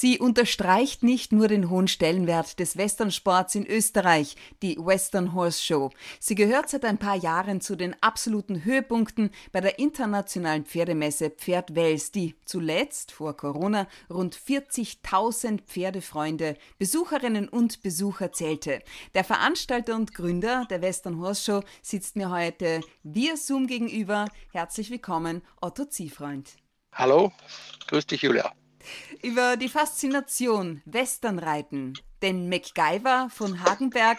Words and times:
Sie 0.00 0.18
unterstreicht 0.18 1.02
nicht 1.02 1.30
nur 1.30 1.46
den 1.46 1.68
hohen 1.68 1.86
Stellenwert 1.86 2.58
des 2.58 2.78
Westernsports 2.78 3.54
in 3.54 3.66
Österreich, 3.66 4.34
die 4.62 4.78
Western 4.78 5.34
Horse 5.34 5.62
Show. 5.62 5.90
Sie 6.18 6.34
gehört 6.34 6.70
seit 6.70 6.86
ein 6.86 6.96
paar 6.96 7.16
Jahren 7.16 7.60
zu 7.60 7.76
den 7.76 7.94
absoluten 8.02 8.64
Höhepunkten 8.64 9.28
bei 9.52 9.60
der 9.60 9.78
internationalen 9.78 10.64
Pferdemesse 10.64 11.28
Pferd 11.28 11.74
Wels, 11.74 12.12
die 12.12 12.34
zuletzt 12.46 13.12
vor 13.12 13.36
Corona 13.36 13.86
rund 14.08 14.34
40.000 14.34 15.64
Pferdefreunde, 15.66 16.56
Besucherinnen 16.78 17.46
und 17.46 17.82
Besucher 17.82 18.32
zählte. 18.32 18.82
Der 19.12 19.24
Veranstalter 19.24 19.96
und 19.96 20.14
Gründer 20.14 20.66
der 20.70 20.80
Western 20.80 21.20
Horse 21.20 21.42
Show 21.44 21.62
sitzt 21.82 22.16
mir 22.16 22.30
heute 22.30 22.80
via 23.02 23.36
Zoom 23.36 23.66
gegenüber. 23.66 24.28
Herzlich 24.50 24.88
willkommen, 24.90 25.42
Otto 25.60 25.84
Ziefreund. 25.84 26.52
Hallo, 26.90 27.32
grüß 27.86 28.06
dich, 28.06 28.22
Julia. 28.22 28.50
Über 29.22 29.56
die 29.56 29.68
Faszination 29.68 30.82
Westernreiten, 30.84 31.98
den 32.22 32.48
MacGyver 32.48 33.28
von 33.30 33.62
Hagenberg 33.62 34.18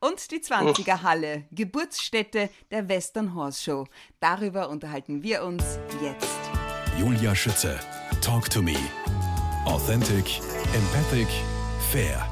und 0.00 0.30
die 0.30 0.38
20er 0.38 1.02
Halle, 1.02 1.44
Geburtsstätte 1.50 2.50
der 2.70 2.88
Western 2.88 3.34
Horse 3.34 3.62
Show. 3.62 3.86
Darüber 4.20 4.68
unterhalten 4.68 5.22
wir 5.22 5.44
uns 5.44 5.78
jetzt. 6.02 6.38
Julia 6.98 7.34
Schütze, 7.34 7.78
Talk 8.20 8.48
to 8.50 8.62
Me. 8.62 8.76
Authentic, 9.64 10.40
empathic, 10.74 11.28
fair. 11.90 12.26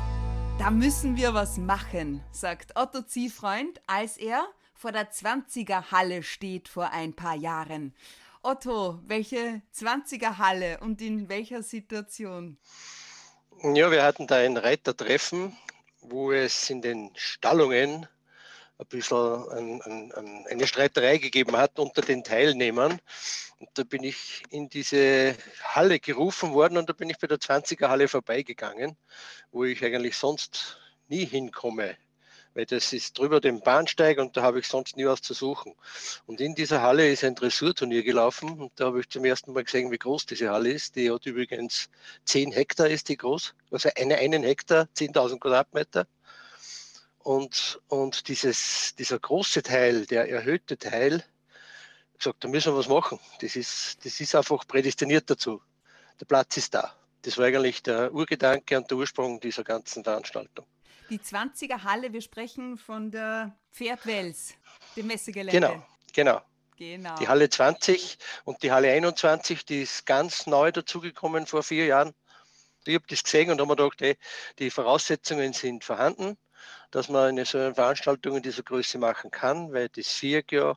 Da 0.59 0.71
müssen 0.71 1.17
wir 1.17 1.35
was 1.35 1.59
machen, 1.59 2.23
sagt 2.33 2.77
Otto 2.77 3.03
Ziefreund, 3.03 3.81
als 3.87 4.17
er 4.17 4.47
vor 4.75 4.93
der 4.93 5.11
20er 5.11 5.91
Halle 5.91 6.23
steht 6.23 6.69
vor 6.69 6.91
ein 6.93 7.15
paar 7.15 7.35
Jahren. 7.35 7.95
Otto, 8.47 9.01
welche 9.09 9.61
20er 9.75 10.39
Halle 10.39 10.79
und 10.79 11.03
in 11.03 11.29
welcher 11.29 11.65
Situation? 11.65 12.57
Ja, 13.75 13.91
wir 13.91 14.05
hatten 14.05 14.29
da 14.29 14.37
ein 14.37 14.57
Reitertreffen, 14.57 15.57
wo 16.01 16.31
es 16.31 16.71
in 16.71 16.81
den 16.81 17.11
Stallungen 17.17 18.07
ein 18.79 18.87
bisschen 18.87 19.51
ein, 19.51 19.83
ein, 19.83 20.47
eine 20.49 20.67
Streiterei 20.69 21.19
gegeben 21.19 21.57
hat 21.57 21.81
unter 21.81 22.03
den 22.03 22.23
Teilnehmern. 22.23 23.01
Und 23.59 23.69
da 23.75 23.83
bin 23.83 24.05
ich 24.05 24.45
in 24.51 24.69
diese 24.69 25.37
Halle 25.65 25.99
gerufen 25.99 26.53
worden 26.53 26.79
und 26.79 26.89
da 26.89 26.93
bin 26.93 27.11
ich 27.11 27.19
bei 27.19 27.27
der 27.27 27.39
20er 27.39 27.89
Halle 27.89 28.07
vorbeigegangen, 28.07 28.97
wo 29.51 29.65
ich 29.65 29.85
eigentlich 29.85 30.17
sonst 30.17 30.79
nie 31.09 31.27
hinkomme 31.27 31.97
weil 32.57 32.65
das 32.65 32.95
ist 32.95 33.19
drüber 33.19 33.41
den 33.43 33.61
Bahnsteig 33.61 34.19
und 34.19 34.35
da 34.35 34.43
habe 34.43 34.61
ich 34.61 34.67
sonst 34.67 34.97
nie 34.97 35.05
was 35.05 35.21
zu 35.21 35.35
suchen. 35.35 35.75
Und 36.25 36.41
in 36.41 36.55
dieser 36.55 36.81
Halle 36.81 37.07
ist 37.07 37.23
ein 37.23 37.35
Dressurturnier 37.35 38.03
gelaufen 38.03 38.59
und 38.59 38.73
da 38.77 38.87
habe 38.87 39.01
ich 39.01 39.11
zum 39.11 39.27
ersten 39.27 39.53
Mal 39.53 39.65
gesehen, 39.65 39.91
wie 39.91 39.99
groß 39.99 40.25
diese 40.25 40.49
Halle 40.51 40.71
ist. 40.71 40.97
Die 40.97 41.11
hat 41.11 41.27
übrigens 41.27 41.91
10 42.25 42.53
Hektar 42.53 42.89
ist 42.89 43.11
die 43.11 43.19
groß, 43.19 43.55
also 43.71 43.91
eine, 43.95 44.17
einen 44.17 44.43
Hektar, 44.43 44.89
10.000 44.97 45.39
Quadratmeter. 45.39 46.07
Und, 47.19 47.79
und 47.89 48.27
dieses, 48.29 48.95
dieser 48.97 49.19
große 49.19 49.63
Teil, 49.63 50.07
der 50.07 50.31
erhöhte 50.31 50.79
Teil, 50.79 51.23
gesagt, 52.17 52.43
da 52.43 52.49
müssen 52.49 52.73
wir 52.73 52.79
was 52.79 52.89
machen. 52.89 53.21
Das 53.41 53.55
ist, 53.57 54.03
das 54.03 54.19
ist 54.19 54.35
einfach 54.35 54.67
prädestiniert 54.67 55.29
dazu. 55.29 55.61
Der 56.19 56.25
Platz 56.25 56.57
ist 56.57 56.73
da. 56.73 56.95
Das 57.21 57.37
war 57.37 57.45
eigentlich 57.45 57.83
der 57.83 58.15
Urgedanke 58.15 58.79
und 58.79 58.91
der 58.91 58.97
Ursprung 58.97 59.41
dieser 59.41 59.65
ganzen 59.65 60.05
Veranstaltung. 60.05 60.65
Die 61.09 61.19
20er 61.19 61.85
Halle, 61.85 62.13
wir 62.13 62.21
sprechen 62.21 62.77
von 62.77 63.11
der 63.11 63.57
Pferdwels, 63.73 64.55
dem 64.97 65.07
Messegelände. 65.07 65.61
Genau, 65.61 65.87
genau. 66.13 66.43
Genau. 66.79 67.15
Die 67.17 67.29
Halle 67.29 67.49
20 67.49 68.19
und 68.45 68.63
die 68.63 68.71
Halle 68.71 68.91
21, 68.93 69.65
die 69.65 69.83
ist 69.83 70.05
ganz 70.05 70.47
neu 70.47 70.73
dazugekommen 70.73 71.47
vor 71.47 71.63
vier 71.63 71.87
Jahren. 71.87 72.13
Ich 72.85 72.95
habe 72.95 73.07
das 73.09 73.23
gesehen 73.23 73.51
und 73.51 73.61
habe 73.61 73.69
mir 73.69 73.77
gedacht, 73.77 74.01
hey, 74.01 74.17
die 74.59 74.71
Voraussetzungen 74.71 75.55
sind 75.55 75.85
vorhanden, 75.85 76.37
dass 76.91 77.09
man 77.09 77.29
eine 77.29 77.47
so 77.47 77.59
eine 77.59 77.75
Veranstaltung 77.75 78.37
in 78.37 78.43
dieser 78.43 78.63
Größe 78.63 78.99
machen 78.99 79.31
kann, 79.31 79.73
weil 79.73 79.89
das 79.89 80.21
ja 80.21 80.77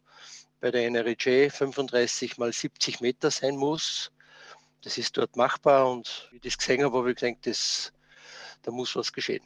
bei 0.62 0.72
der 0.72 0.86
NRJ 0.88 1.50
35 1.50 2.38
mal 2.38 2.54
70 2.54 3.02
Meter 3.02 3.30
sein 3.30 3.58
muss. 3.58 4.12
Das 4.82 4.98
ist 4.98 5.18
dort 5.18 5.36
machbar 5.36 5.90
und 5.92 6.30
wie 6.32 6.38
ich 6.38 6.44
das 6.44 6.58
gesehen 6.58 6.84
habe, 6.84 6.98
habe 6.98 7.12
ich 7.12 7.18
gedacht, 7.18 7.46
das, 7.46 7.92
da 8.62 8.72
muss 8.72 8.96
was 8.96 9.12
geschehen. 9.12 9.44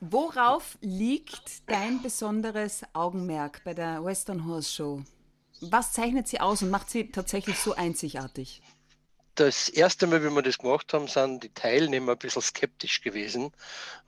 Worauf 0.00 0.78
liegt 0.80 1.68
dein 1.68 2.00
besonderes 2.02 2.82
Augenmerk 2.92 3.62
bei 3.64 3.74
der 3.74 4.04
Western 4.04 4.46
Horse 4.46 4.72
Show? 4.72 5.02
Was 5.60 5.92
zeichnet 5.92 6.28
sie 6.28 6.40
aus 6.40 6.62
und 6.62 6.70
macht 6.70 6.88
sie 6.88 7.10
tatsächlich 7.10 7.58
so 7.58 7.74
einzigartig? 7.74 8.62
Das 9.34 9.68
erste 9.68 10.06
Mal, 10.06 10.22
wie 10.22 10.30
wir 10.30 10.42
das 10.42 10.58
gemacht 10.58 10.92
haben, 10.92 11.08
sind 11.08 11.42
die 11.42 11.52
Teilnehmer 11.52 12.12
ein 12.12 12.18
bisschen 12.18 12.42
skeptisch 12.42 13.00
gewesen. 13.00 13.52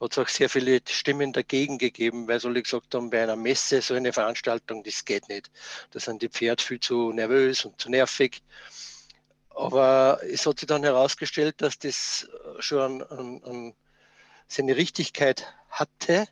Hat 0.01 0.13
es 0.13 0.19
auch 0.19 0.29
sehr 0.29 0.49
viele 0.49 0.81
Stimmen 0.89 1.33
dagegen 1.33 1.79
gegeben, 1.79 2.29
weil 2.29 2.41
sie 2.41 2.53
gesagt 2.53 2.95
haben, 2.95 3.11
bei 3.11 3.23
einer 3.23 3.37
Messe 3.37 3.83
so 3.83 3.95
eine 3.95 4.13
Veranstaltung, 4.13 4.85
das 4.85 5.05
geht 5.05 5.29
nicht. 5.29 5.51
Da 5.91 5.99
sind 5.99 6.23
die 6.23 6.29
Pferde 6.29 6.63
viel 6.63 6.81
zu 6.81 7.13
nervös 7.13 7.65
und 7.65 7.81
zu 7.81 7.91
nervig. 7.91 8.43
Aber 9.51 10.21
es 10.23 10.47
hat 10.47 10.61
sich 10.61 10.69
dann 10.69 10.85
herausgestellt, 10.85 11.57
dass 11.63 11.79
das 11.79 12.29
schon 12.61 13.03
ein, 13.03 13.43
ein 13.45 13.75
seine 14.51 14.77
Richtigkeit 14.77 15.47
hatte. 15.71 16.27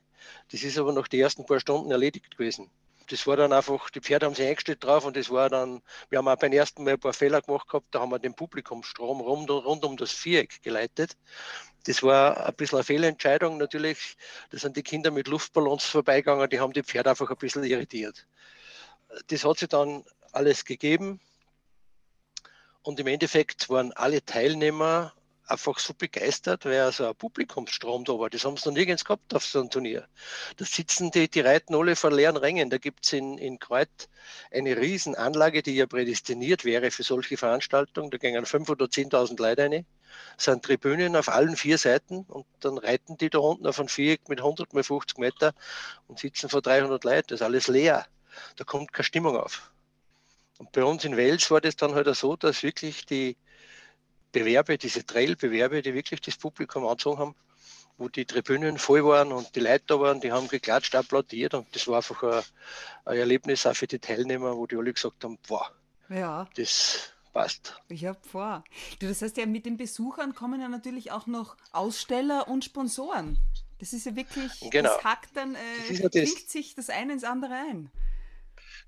Das 0.50 0.62
ist 0.62 0.78
aber 0.78 0.92
nach 0.92 1.08
den 1.08 1.20
ersten 1.20 1.46
paar 1.46 1.60
Stunden 1.60 1.90
erledigt 1.90 2.30
gewesen. 2.30 2.70
Das 3.10 3.26
war 3.26 3.36
dann 3.36 3.52
einfach, 3.54 3.88
die 3.90 4.00
Pferde 4.00 4.26
haben 4.26 4.34
sich 4.34 4.46
eingestellt 4.46 4.84
drauf 4.84 5.06
und 5.06 5.16
das 5.16 5.30
war 5.30 5.48
dann, 5.48 5.82
wir 6.10 6.18
haben 6.18 6.28
auch 6.28 6.36
beim 6.36 6.52
ersten 6.52 6.84
Mal 6.84 6.94
ein 6.94 7.00
paar 7.00 7.14
Fehler 7.14 7.40
gemacht 7.40 7.66
gehabt, 7.66 7.86
da 7.90 8.00
haben 8.00 8.10
wir 8.10 8.18
den 8.18 8.34
Publikumsstrom 8.34 9.22
rund, 9.22 9.50
rund 9.50 9.84
um 9.84 9.96
das 9.96 10.12
Viereck 10.12 10.62
geleitet. 10.62 11.16
Das 11.84 12.02
war 12.02 12.46
ein 12.46 12.54
bisschen 12.54 12.78
eine 12.78 12.84
Fehlentscheidung 12.84 13.56
natürlich. 13.56 14.16
Da 14.50 14.58
sind 14.58 14.76
die 14.76 14.82
Kinder 14.82 15.10
mit 15.10 15.26
Luftballons 15.26 15.84
vorbeigegangen, 15.84 16.50
die 16.50 16.60
haben 16.60 16.74
die 16.74 16.82
Pferde 16.82 17.10
einfach 17.10 17.30
ein 17.30 17.36
bisschen 17.36 17.64
irritiert. 17.64 18.26
Das 19.28 19.44
hat 19.44 19.58
sich 19.58 19.68
dann 19.68 20.04
alles 20.32 20.66
gegeben. 20.66 21.18
Und 22.82 23.00
im 23.00 23.06
Endeffekt 23.06 23.70
waren 23.70 23.92
alle 23.92 24.24
Teilnehmer 24.24 25.14
einfach 25.48 25.78
so 25.78 25.94
begeistert, 25.94 26.64
weil 26.64 26.80
also 26.80 27.08
ein 27.08 27.14
Publikumsstrom 27.14 28.04
da 28.04 28.18
war. 28.18 28.30
Das 28.30 28.44
haben 28.44 28.56
sie 28.56 28.68
noch 28.68 28.74
nirgends 28.74 29.04
gehabt 29.04 29.34
auf 29.34 29.44
so 29.44 29.60
einem 29.60 29.70
Turnier. 29.70 30.06
Da 30.56 30.64
sitzen 30.64 31.10
die, 31.10 31.28
die 31.28 31.40
reiten 31.40 31.74
alle 31.74 31.96
vor 31.96 32.12
leeren 32.12 32.36
Rängen. 32.36 32.70
Da 32.70 32.78
gibt 32.78 33.04
es 33.04 33.12
in, 33.12 33.38
in 33.38 33.58
Kreuth 33.58 34.08
eine 34.52 34.76
Riesenanlage, 34.76 35.62
die 35.62 35.74
ja 35.74 35.86
prädestiniert 35.86 36.64
wäre 36.64 36.90
für 36.90 37.02
solche 37.02 37.36
Veranstaltungen. 37.36 38.10
Da 38.10 38.18
gingen 38.18 38.44
5.000 38.44 38.70
oder 38.70 38.86
10.000 38.86 39.40
Leute 39.40 39.62
rein. 39.62 39.86
Sind 40.36 40.64
Tribünen 40.64 41.16
auf 41.16 41.28
allen 41.28 41.56
vier 41.56 41.78
Seiten 41.78 42.24
und 42.28 42.46
dann 42.60 42.78
reiten 42.78 43.16
die 43.16 43.30
da 43.30 43.38
unten 43.38 43.66
auf 43.66 43.78
einem 43.78 43.88
Viereck 43.88 44.28
mit 44.28 44.40
100 44.40 44.72
mal 44.72 44.82
50 44.82 45.18
Meter 45.18 45.54
und 46.06 46.18
sitzen 46.18 46.48
vor 46.48 46.62
300 46.62 47.04
Leuten. 47.04 47.28
Das 47.28 47.40
ist 47.40 47.44
alles 47.44 47.68
leer. 47.68 48.06
Da 48.56 48.64
kommt 48.64 48.92
keine 48.92 49.04
Stimmung 49.04 49.36
auf. 49.36 49.70
Und 50.58 50.72
bei 50.72 50.84
uns 50.84 51.04
in 51.04 51.16
Wels 51.16 51.50
war 51.50 51.60
das 51.60 51.76
dann 51.76 51.94
halt 51.94 52.14
so, 52.16 52.36
dass 52.36 52.62
wirklich 52.62 53.06
die, 53.06 53.36
Bewerbe, 54.32 54.78
diese 54.78 55.04
Trail-Bewerbe, 55.04 55.82
die 55.82 55.94
wirklich 55.94 56.20
das 56.20 56.36
Publikum 56.36 56.86
angezogen 56.86 57.18
haben, 57.18 57.34
wo 57.96 58.08
die 58.08 58.24
Tribünen 58.24 58.78
voll 58.78 59.04
waren 59.04 59.32
und 59.32 59.54
die 59.56 59.60
Leute 59.60 59.84
da 59.88 60.00
waren, 60.00 60.20
die 60.20 60.30
haben 60.30 60.48
geklatscht, 60.48 60.94
applaudiert 60.94 61.54
und 61.54 61.74
das 61.74 61.88
war 61.88 61.96
einfach 61.96 62.22
ein, 62.22 62.42
ein 63.04 63.18
Erlebnis 63.18 63.66
auch 63.66 63.74
für 63.74 63.86
die 63.86 63.98
Teilnehmer, 63.98 64.56
wo 64.56 64.66
die 64.66 64.76
alle 64.76 64.92
gesagt 64.92 65.24
haben, 65.24 65.38
boah, 65.48 65.70
ja. 66.08 66.48
das 66.54 67.12
passt. 67.32 67.80
Ich 67.88 68.04
habe 68.04 68.18
vor. 68.30 68.64
Du, 69.00 69.08
das 69.08 69.20
heißt 69.20 69.36
ja, 69.36 69.46
mit 69.46 69.66
den 69.66 69.76
Besuchern 69.76 70.34
kommen 70.34 70.60
ja 70.60 70.68
natürlich 70.68 71.10
auch 71.10 71.26
noch 71.26 71.56
Aussteller 71.72 72.48
und 72.48 72.64
Sponsoren. 72.64 73.38
Das 73.80 73.92
ist 73.92 74.06
ja 74.06 74.16
wirklich, 74.16 74.52
genau. 74.70 74.94
das 74.94 75.04
hackt 75.04 75.36
dann, 75.36 75.54
äh, 75.54 75.58
das 75.88 75.98
ja 75.98 76.08
das, 76.08 76.50
sich 76.50 76.74
das 76.74 76.90
eine 76.90 77.12
ins 77.12 77.24
andere 77.24 77.54
ein. 77.54 77.90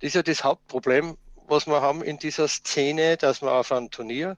Das 0.00 0.08
ist 0.08 0.14
ja 0.14 0.22
das 0.22 0.42
Hauptproblem, 0.44 1.16
was 1.46 1.66
wir 1.66 1.80
haben 1.80 2.02
in 2.02 2.18
dieser 2.18 2.48
Szene, 2.48 3.16
dass 3.16 3.42
wir 3.42 3.52
auf 3.52 3.70
einem 3.70 3.90
Turnier 3.90 4.36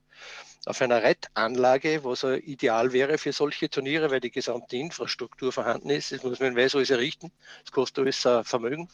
auf 0.65 0.81
einer 0.81 1.03
Rettanlage, 1.03 2.05
was 2.05 2.23
ideal 2.23 2.93
wäre 2.93 3.19
für 3.19 3.33
solche 3.33 3.69
Turniere, 3.69 4.11
weil 4.11 4.21
die 4.21 4.31
gesamte 4.31 4.77
Infrastruktur 4.77 5.53
vorhanden 5.53 5.91
ist. 5.91 6.13
Das 6.13 6.23
muss 6.23 6.41
man 6.41 6.57
Weiß 6.57 6.75
alles 6.77 6.91
errichten. 6.91 7.33
Das 7.65 7.73
kostet 7.73 8.05
alles 8.05 8.25
ein 8.27 8.45
Vermögen. 8.45 8.89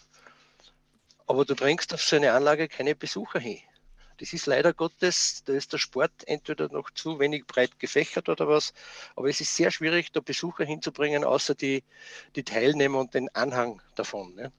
Aber 1.26 1.44
du 1.44 1.54
bringst 1.54 1.92
auf 1.92 2.02
so 2.02 2.16
eine 2.16 2.32
Anlage 2.32 2.68
keine 2.68 2.94
Besucher 2.94 3.38
hin. 3.38 3.58
Das 4.18 4.32
ist 4.32 4.46
leider 4.46 4.72
Gottes, 4.72 5.44
da 5.44 5.52
ist 5.52 5.72
der 5.72 5.78
Sport 5.78 6.26
entweder 6.26 6.68
noch 6.70 6.90
zu 6.90 7.20
wenig 7.20 7.46
breit 7.46 7.78
gefächert 7.78 8.28
oder 8.28 8.48
was. 8.48 8.72
Aber 9.14 9.28
es 9.28 9.40
ist 9.40 9.54
sehr 9.54 9.70
schwierig, 9.70 10.10
da 10.10 10.20
Besucher 10.20 10.64
hinzubringen, 10.64 11.22
außer 11.22 11.54
die, 11.54 11.84
die 12.34 12.42
Teilnehmer 12.42 12.98
und 12.98 13.14
den 13.14 13.28
Anhang 13.34 13.80
davon. 13.94 14.34
Ne? 14.34 14.52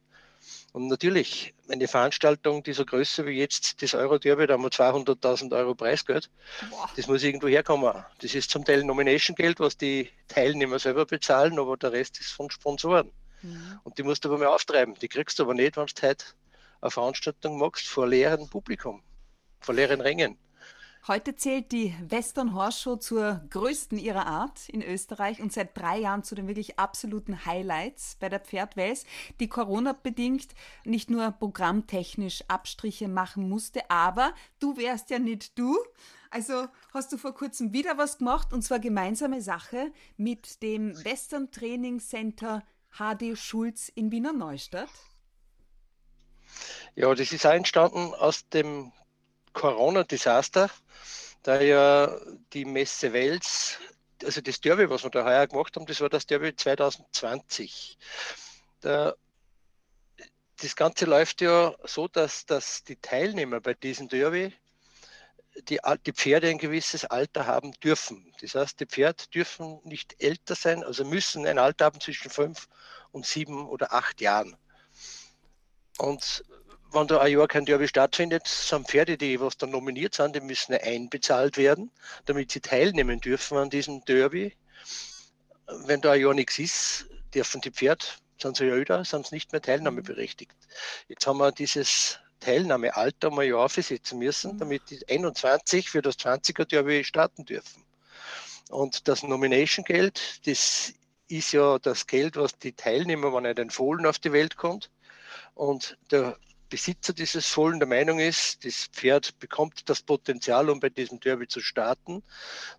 Und 0.71 0.87
natürlich, 0.87 1.53
eine 1.67 1.87
Veranstaltung 1.87 2.63
dieser 2.63 2.85
Größe 2.85 3.25
wie 3.25 3.37
jetzt 3.37 3.81
das 3.81 3.93
Euro-Derby, 3.93 4.47
da 4.47 4.53
haben 4.53 4.63
wir 4.63 4.69
200.000 4.69 5.55
Euro 5.57 5.75
Preisgeld. 5.75 6.29
Boah. 6.69 6.89
Das 6.95 7.07
muss 7.07 7.23
irgendwo 7.23 7.47
herkommen. 7.47 8.03
Das 8.21 8.35
ist 8.35 8.51
zum 8.51 8.63
Teil 8.63 8.83
Nomination-Geld, 8.83 9.59
was 9.59 9.77
die 9.77 10.09
Teilnehmer 10.27 10.79
selber 10.79 11.05
bezahlen, 11.05 11.57
aber 11.59 11.77
der 11.77 11.91
Rest 11.91 12.19
ist 12.19 12.31
von 12.31 12.49
Sponsoren. 12.49 13.11
Mhm. 13.41 13.79
Und 13.83 13.97
die 13.97 14.03
musst 14.03 14.25
du 14.25 14.29
aber 14.29 14.37
mal 14.37 14.47
auftreiben. 14.47 14.95
Die 14.95 15.07
kriegst 15.07 15.39
du 15.39 15.43
aber 15.43 15.53
nicht, 15.53 15.77
wenn 15.77 15.85
du 15.87 16.07
heute 16.07 16.25
eine 16.81 16.91
Veranstaltung 16.91 17.57
machst 17.57 17.87
vor 17.87 18.07
leerem 18.07 18.47
Publikum, 18.49 19.01
vor 19.59 19.75
leeren 19.75 20.01
Rängen. 20.01 20.37
Heute 21.07 21.35
zählt 21.35 21.71
die 21.71 21.95
Western 22.07 22.53
Horse 22.53 22.81
Show 22.81 22.95
zur 22.97 23.41
größten 23.49 23.97
ihrer 23.97 24.27
Art 24.27 24.67
in 24.67 24.83
Österreich 24.83 25.41
und 25.41 25.51
seit 25.51 25.75
drei 25.75 25.97
Jahren 25.97 26.23
zu 26.23 26.35
den 26.35 26.47
wirklich 26.47 26.77
absoluten 26.77 27.45
Highlights 27.45 28.17
bei 28.19 28.27
der 28.27 28.41
Pferdwels, 28.41 29.05
die 29.39 29.47
Corona-bedingt 29.47 30.49
nicht 30.83 31.09
nur 31.09 31.31
programmtechnisch 31.31 32.43
Abstriche 32.49 33.07
machen 33.07 33.47
musste, 33.47 33.89
aber 33.89 34.33
du 34.59 34.75
wärst 34.77 35.09
ja 35.09 35.19
nicht 35.19 35.57
du. 35.57 35.77
Also 36.31 36.67
hast 36.93 37.11
du 37.11 37.17
vor 37.17 37.33
kurzem 37.33 37.73
wieder 37.73 37.97
was 37.97 38.17
gemacht 38.17 38.53
und 38.53 38.61
zwar 38.61 38.79
gemeinsame 38.79 39.41
Sache 39.41 39.91
mit 40.17 40.61
dem 40.61 40.93
Western 41.05 41.49
Training 41.49 41.99
Center 41.99 42.61
HD 42.91 43.37
Schulz 43.37 43.89
in 43.95 44.11
Wiener 44.11 44.33
Neustadt. 44.33 44.89
Ja, 46.95 47.15
das 47.15 47.31
ist 47.31 47.45
entstanden 47.45 48.13
aus 48.13 48.47
dem 48.49 48.91
Corona-Desaster, 49.59 50.69
da 51.43 51.59
ja 51.59 52.17
die 52.53 52.63
Messe 52.63 53.11
Wels, 53.11 53.77
also 54.23 54.39
das 54.39 54.61
Derby, 54.61 54.89
was 54.89 55.03
wir 55.03 55.09
da 55.09 55.25
heuer 55.25 55.47
gemacht 55.47 55.75
haben, 55.75 55.85
das 55.85 55.99
war 55.99 56.07
das 56.07 56.25
Derby 56.25 56.55
2020. 56.55 57.97
Da, 58.79 59.15
das 60.61 60.75
Ganze 60.77 61.03
läuft 61.03 61.41
ja 61.41 61.75
so, 61.83 62.07
dass, 62.07 62.45
dass 62.45 62.85
die 62.85 62.95
Teilnehmer 62.95 63.59
bei 63.59 63.73
diesem 63.73 64.07
Derby 64.07 64.53
die, 65.67 65.79
die 66.05 66.13
Pferde 66.13 66.47
ein 66.47 66.57
gewisses 66.57 67.03
Alter 67.03 67.45
haben 67.45 67.73
dürfen. 67.83 68.33
Das 68.39 68.55
heißt, 68.55 68.79
die 68.79 68.85
Pferde 68.85 69.25
dürfen 69.33 69.81
nicht 69.83 70.15
älter 70.23 70.55
sein, 70.55 70.85
also 70.85 71.03
müssen 71.03 71.45
ein 71.45 71.59
Alter 71.59 71.83
haben 71.83 71.99
zwischen 71.99 72.29
fünf 72.29 72.69
und 73.11 73.25
sieben 73.25 73.67
oder 73.67 73.91
acht 73.91 74.21
Jahren. 74.21 74.55
Und 75.97 76.45
wenn 76.91 77.07
da 77.07 77.19
ein 77.19 77.31
Jahr 77.31 77.47
kein 77.47 77.65
Derby 77.65 77.87
stattfindet, 77.87 78.47
sind 78.47 78.87
Pferde, 78.87 79.17
die 79.17 79.39
was 79.39 79.57
dann 79.57 79.71
nominiert 79.71 80.15
sind, 80.15 80.35
die 80.35 80.41
müssen 80.41 80.73
einbezahlt 80.73 81.57
werden, 81.57 81.91
damit 82.25 82.51
sie 82.51 82.61
teilnehmen 82.61 83.19
dürfen 83.19 83.57
an 83.57 83.69
diesem 83.69 84.03
Derby. 84.05 84.55
Wenn 85.85 86.01
da 86.01 86.11
ein 86.11 86.21
Jahr 86.21 86.33
nichts 86.33 86.57
ist, 86.57 87.05
dürfen 87.33 87.61
die 87.61 87.71
Pferde, 87.71 88.05
sind 88.41 88.57
sie 88.57 88.65
ja 88.65 88.75
älter, 88.75 89.05
sind 89.05 89.27
sie 89.27 89.35
nicht 89.35 89.51
mehr 89.51 89.61
teilnahmeberechtigt. 89.61 90.55
Jetzt 91.07 91.27
haben 91.27 91.37
wir 91.37 91.51
dieses 91.51 92.19
Teilnahmealter 92.39 93.31
ein 93.31 93.47
Jahr 93.47 93.65
aufsetzen 93.65 94.17
müssen, 94.17 94.57
damit 94.57 94.89
die 94.89 95.07
21 95.07 95.89
für 95.89 96.01
das 96.01 96.17
20er 96.17 96.65
Derby 96.65 97.03
starten 97.03 97.45
dürfen. 97.45 97.83
Und 98.69 99.07
das 99.07 99.23
Nomination-Geld, 99.23 100.47
das 100.47 100.93
ist 101.27 101.51
ja 101.51 101.77
das 101.79 102.07
Geld, 102.07 102.35
was 102.35 102.57
die 102.57 102.73
Teilnehmer, 102.73 103.33
wenn 103.33 103.45
ein 103.45 103.69
Fohlen 103.69 104.05
auf 104.05 104.17
die 104.19 104.31
Welt 104.31 104.57
kommt, 104.57 104.89
und 105.53 105.97
der 106.09 106.37
Besitzer 106.69 107.13
dieses 107.13 107.47
Fohlen 107.47 107.79
der 107.79 107.87
Meinung 107.87 108.19
ist, 108.19 108.63
das 108.63 108.85
Pferd 108.85 109.37
bekommt 109.39 109.89
das 109.89 110.01
Potenzial, 110.01 110.69
um 110.69 110.79
bei 110.79 110.89
diesem 110.89 111.19
Derby 111.19 111.47
zu 111.47 111.61
starten, 111.61 112.23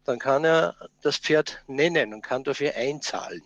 dann 0.04 0.18
kann 0.18 0.44
er 0.44 0.76
das 1.02 1.16
Pferd 1.16 1.62
nennen 1.66 2.14
und 2.14 2.22
kann 2.22 2.44
dafür 2.44 2.74
einzahlen. 2.76 3.42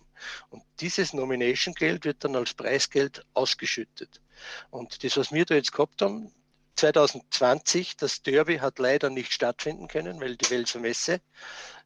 Und 0.49 0.63
dieses 0.79 1.13
Nomination-Geld 1.13 2.05
wird 2.05 2.23
dann 2.23 2.35
als 2.35 2.53
Preisgeld 2.53 3.25
ausgeschüttet. 3.33 4.21
Und 4.69 5.03
das, 5.03 5.17
was 5.17 5.31
wir 5.31 5.45
da 5.45 5.55
jetzt 5.55 5.71
gehabt 5.71 6.01
haben, 6.01 6.31
2020, 6.75 7.97
das 7.97 8.21
Derby 8.21 8.57
hat 8.57 8.79
leider 8.79 9.09
nicht 9.09 9.33
stattfinden 9.33 9.87
können, 9.87 10.19
weil 10.19 10.35
die 10.35 10.49
Welser 10.49 10.79
Messe 10.79 11.21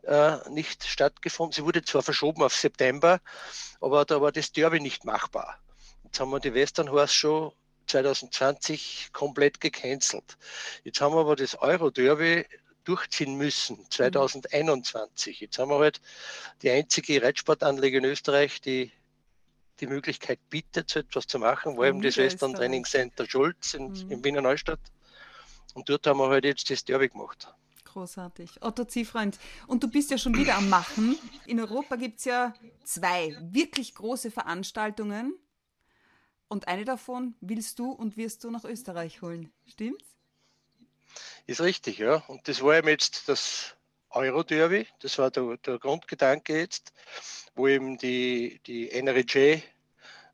äh, 0.03 0.37
nicht 0.49 0.83
stattgefunden. 0.83 1.53
Sie 1.53 1.63
wurde 1.63 1.83
zwar 1.83 2.01
verschoben 2.01 2.43
auf 2.43 2.55
September, 2.55 3.21
aber 3.81 4.05
da 4.05 4.19
war 4.19 4.31
das 4.31 4.51
Derby 4.51 4.79
nicht 4.79 5.05
machbar. 5.05 5.59
Jetzt 6.03 6.19
haben 6.19 6.31
wir 6.31 6.39
die 6.39 6.53
Western 6.53 6.89
Horse 6.89 7.13
Show 7.13 7.53
2020 7.89 9.09
komplett 9.11 9.59
gecancelt. 9.59 10.37
Jetzt 10.83 11.01
haben 11.01 11.13
wir 11.15 11.21
aber 11.21 11.35
das 11.35 11.55
Euro-Derby 11.55 12.45
durchziehen 12.85 13.35
müssen, 13.35 13.85
2021. 13.89 15.41
Jetzt 15.41 15.59
haben 15.59 15.69
wir 15.69 15.79
halt 15.79 16.01
die 16.61 16.69
einzige 16.69 17.21
Reitsportanlage 17.21 17.97
in 17.97 18.05
Österreich, 18.05 18.61
die 18.61 18.91
die 19.79 19.87
Möglichkeit 19.87 20.39
bietet, 20.49 20.89
so 20.89 20.99
etwas 20.99 21.27
zu 21.27 21.39
machen, 21.39 21.77
war 21.77 21.87
eben 21.87 22.01
das 22.01 22.17
Western 22.17 22.53
Training 22.53 22.83
Center 22.83 23.25
Schulz 23.29 23.73
in, 23.73 23.91
mhm. 23.91 24.11
in 24.11 24.23
Wiener 24.23 24.41
Neustadt. 24.41 24.79
Und 25.73 25.87
dort 25.87 26.05
haben 26.07 26.19
wir 26.19 26.29
halt 26.29 26.45
jetzt 26.45 26.69
das 26.69 26.83
Derby 26.83 27.09
gemacht. 27.09 27.47
Großartig. 27.85 28.61
Otto 28.61 28.85
Ziefreund, 28.85 29.39
und 29.67 29.83
du 29.83 29.89
bist 29.89 30.11
ja 30.11 30.17
schon 30.17 30.35
wieder 30.35 30.55
am 30.55 30.69
Machen. 30.69 31.17
In 31.47 31.59
Europa 31.59 31.95
gibt 31.95 32.19
es 32.19 32.25
ja 32.25 32.53
zwei 32.83 33.35
wirklich 33.41 33.95
große 33.95 34.31
Veranstaltungen. 34.31 35.33
Und 36.49 36.67
eine 36.67 36.83
davon 36.83 37.35
willst 37.41 37.77
du 37.77 37.91
und 37.91 38.17
wirst 38.17 38.43
du 38.43 38.49
nach 38.49 38.63
Österreich 38.65 39.21
holen. 39.21 39.53
Stimmt's? 39.67 40.03
Ist 41.45 41.61
richtig, 41.61 41.99
ja. 41.99 42.15
Und 42.27 42.47
das 42.47 42.61
war 42.61 42.77
eben 42.77 42.87
jetzt 42.87 43.29
das 43.29 43.75
Euro-Derby. 44.09 44.87
Das 44.99 45.19
war 45.19 45.29
der, 45.29 45.57
der, 45.57 45.77
Grundgedanke 45.77 46.57
jetzt, 46.57 46.91
wo 47.55 47.67
eben 47.67 47.97
die, 47.99 48.59
die 48.65 48.91
NRJ 48.91 49.61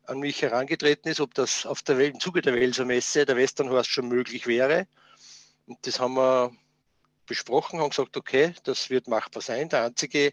an 0.04 0.20
mich 0.20 0.40
herangetreten 0.40 1.10
ist, 1.10 1.20
ob 1.20 1.34
das 1.34 1.66
auf 1.66 1.82
der 1.82 1.98
Welt, 1.98 2.14
im 2.14 2.20
Zuge 2.20 2.40
der 2.40 2.54
Welser 2.54 2.86
Messe, 2.86 3.26
der 3.26 3.36
Westernhorst 3.36 3.90
schon 3.90 4.08
möglich 4.08 4.46
wäre. 4.46 4.86
Und 5.66 5.86
das 5.86 6.00
haben 6.00 6.14
wir 6.14 6.50
besprochen, 7.26 7.80
haben 7.80 7.90
gesagt, 7.90 8.16
okay, 8.16 8.54
das 8.64 8.88
wird 8.88 9.06
machbar 9.06 9.42
sein. 9.42 9.68
Der 9.68 9.84
einzige, 9.84 10.32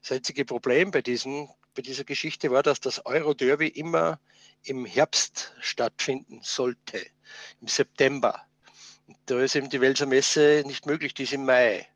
das 0.00 0.12
einzige 0.12 0.44
Problem 0.44 0.90
bei 0.90 1.02
diesem 1.02 1.48
bei 1.74 1.82
dieser 1.82 2.04
Geschichte 2.04 2.50
war, 2.50 2.62
dass 2.62 2.80
das 2.80 3.04
Euro-Derby 3.06 3.68
immer 3.68 4.20
im 4.64 4.84
Herbst 4.86 5.54
stattfinden 5.60 6.40
sollte, 6.42 7.04
im 7.60 7.68
September. 7.68 8.46
Da 9.26 9.40
ist 9.40 9.56
eben 9.56 9.68
die 9.68 9.80
Welser 9.80 10.06
Messe 10.06 10.62
nicht 10.66 10.86
möglich, 10.86 11.14
die 11.14 11.24
ist 11.24 11.32
im 11.32 11.44
Mai. 11.44 11.88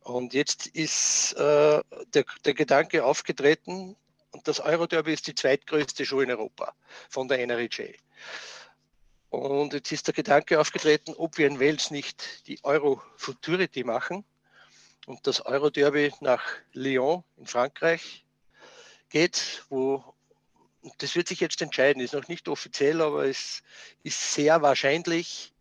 Und 0.00 0.34
jetzt 0.34 0.66
ist 0.68 1.32
äh, 1.34 1.82
der, 2.14 2.24
der 2.44 2.54
Gedanke 2.54 3.04
aufgetreten, 3.04 3.96
und 4.36 4.46
das 4.46 4.60
Euro-Derby 4.60 5.14
ist 5.14 5.26
die 5.26 5.34
zweitgrößte 5.34 6.04
Show 6.04 6.20
in 6.20 6.30
Europa 6.30 6.74
von 7.08 7.26
der 7.26 7.40
NRJ. 7.40 7.94
Und 9.30 9.72
jetzt 9.72 9.90
ist 9.92 10.06
der 10.06 10.14
Gedanke 10.14 10.60
aufgetreten, 10.60 11.14
ob 11.16 11.38
wir 11.38 11.46
in 11.46 11.58
Wales 11.58 11.90
nicht 11.90 12.46
die 12.46 12.62
Euro 12.62 13.00
Futurity 13.16 13.82
machen 13.82 14.24
und 15.06 15.26
das 15.26 15.40
Euro-Derby 15.40 16.12
nach 16.20 16.42
Lyon 16.72 17.24
in 17.38 17.46
Frankreich 17.46 18.26
geht, 19.08 19.64
wo 19.70 20.04
das 20.98 21.14
wird 21.14 21.28
sich 21.28 21.40
jetzt 21.40 21.60
entscheiden, 21.62 22.02
ist 22.02 22.14
noch 22.14 22.28
nicht 22.28 22.48
offiziell, 22.48 23.00
aber 23.00 23.24
es 23.24 23.62
ist 24.02 24.34
sehr 24.34 24.62
wahrscheinlich, 24.62 25.52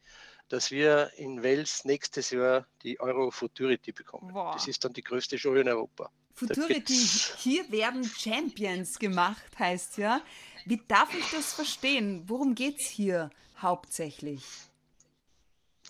dass 0.49 0.71
wir 0.71 1.11
in 1.17 1.43
Wales 1.43 1.85
nächstes 1.85 2.29
Jahr 2.29 2.67
die 2.83 2.99
Euro 2.99 3.31
Futurity 3.31 3.91
bekommen. 3.91 4.33
Wow. 4.33 4.53
Das 4.53 4.67
ist 4.67 4.83
dann 4.85 4.93
die 4.93 5.03
größte 5.03 5.37
Show 5.37 5.55
in 5.55 5.67
Europa. 5.67 6.11
Futurity, 6.33 7.07
hier 7.37 7.71
werden 7.71 8.03
Champions 8.03 8.99
gemacht, 8.99 9.57
heißt 9.57 9.97
ja. 9.97 10.21
Wie 10.65 10.81
darf 10.87 11.13
ich 11.13 11.25
das 11.31 11.53
verstehen? 11.53 12.23
Worum 12.27 12.55
geht 12.55 12.79
es 12.81 12.87
hier 12.87 13.29
hauptsächlich? 13.61 14.43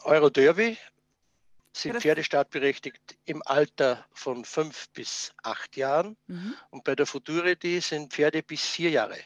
Euro 0.03 0.29
Derby 0.29 0.77
sind 1.75 2.01
Pferde 2.01 2.23
startberechtigt 2.23 3.17
im 3.25 3.41
Alter 3.45 4.05
von 4.13 4.45
fünf 4.45 4.89
bis 4.89 5.33
acht 5.43 5.75
Jahren. 5.75 6.15
Mhm. 6.27 6.55
Und 6.69 6.83
bei 6.83 6.95
der 6.95 7.05
Futurity 7.05 7.81
sind 7.81 8.13
Pferde 8.13 8.43
bis 8.43 8.65
vier 8.65 8.89
Jahre 8.91 9.17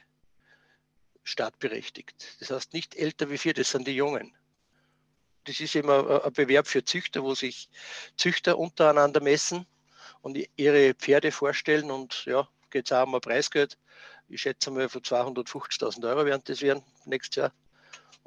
startberechtigt. 1.23 2.37
Das 2.39 2.49
heißt 2.49 2.73
nicht 2.73 2.95
älter 2.95 3.29
wie 3.29 3.37
vier, 3.37 3.53
das 3.53 3.69
sind 3.69 3.87
die 3.87 3.95
Jungen. 3.95 4.35
Das 5.43 5.59
ist 5.59 5.75
immer 5.75 6.25
ein 6.25 6.33
Bewerb 6.33 6.67
für 6.67 6.83
Züchter, 6.83 7.23
wo 7.23 7.35
sich 7.35 7.69
Züchter 8.17 8.57
untereinander 8.57 9.21
messen 9.21 9.67
und 10.21 10.37
ihre 10.57 10.93
Pferde 10.95 11.31
vorstellen 11.31 11.91
und 11.91 12.25
ja, 12.25 12.47
geht 12.71 12.87
es 12.87 12.91
auch 12.91 13.05
um 13.05 13.15
ein 13.15 13.21
Preisgeld. 13.21 13.77
Ich 14.27 14.41
schätze 14.41 14.71
mal 14.71 14.89
von 14.89 15.01
250.000 15.01 16.07
Euro 16.07 16.25
werden 16.25 16.41
das 16.45 16.61
werden 16.61 16.83
nächstes 17.05 17.35
Jahr. 17.35 17.53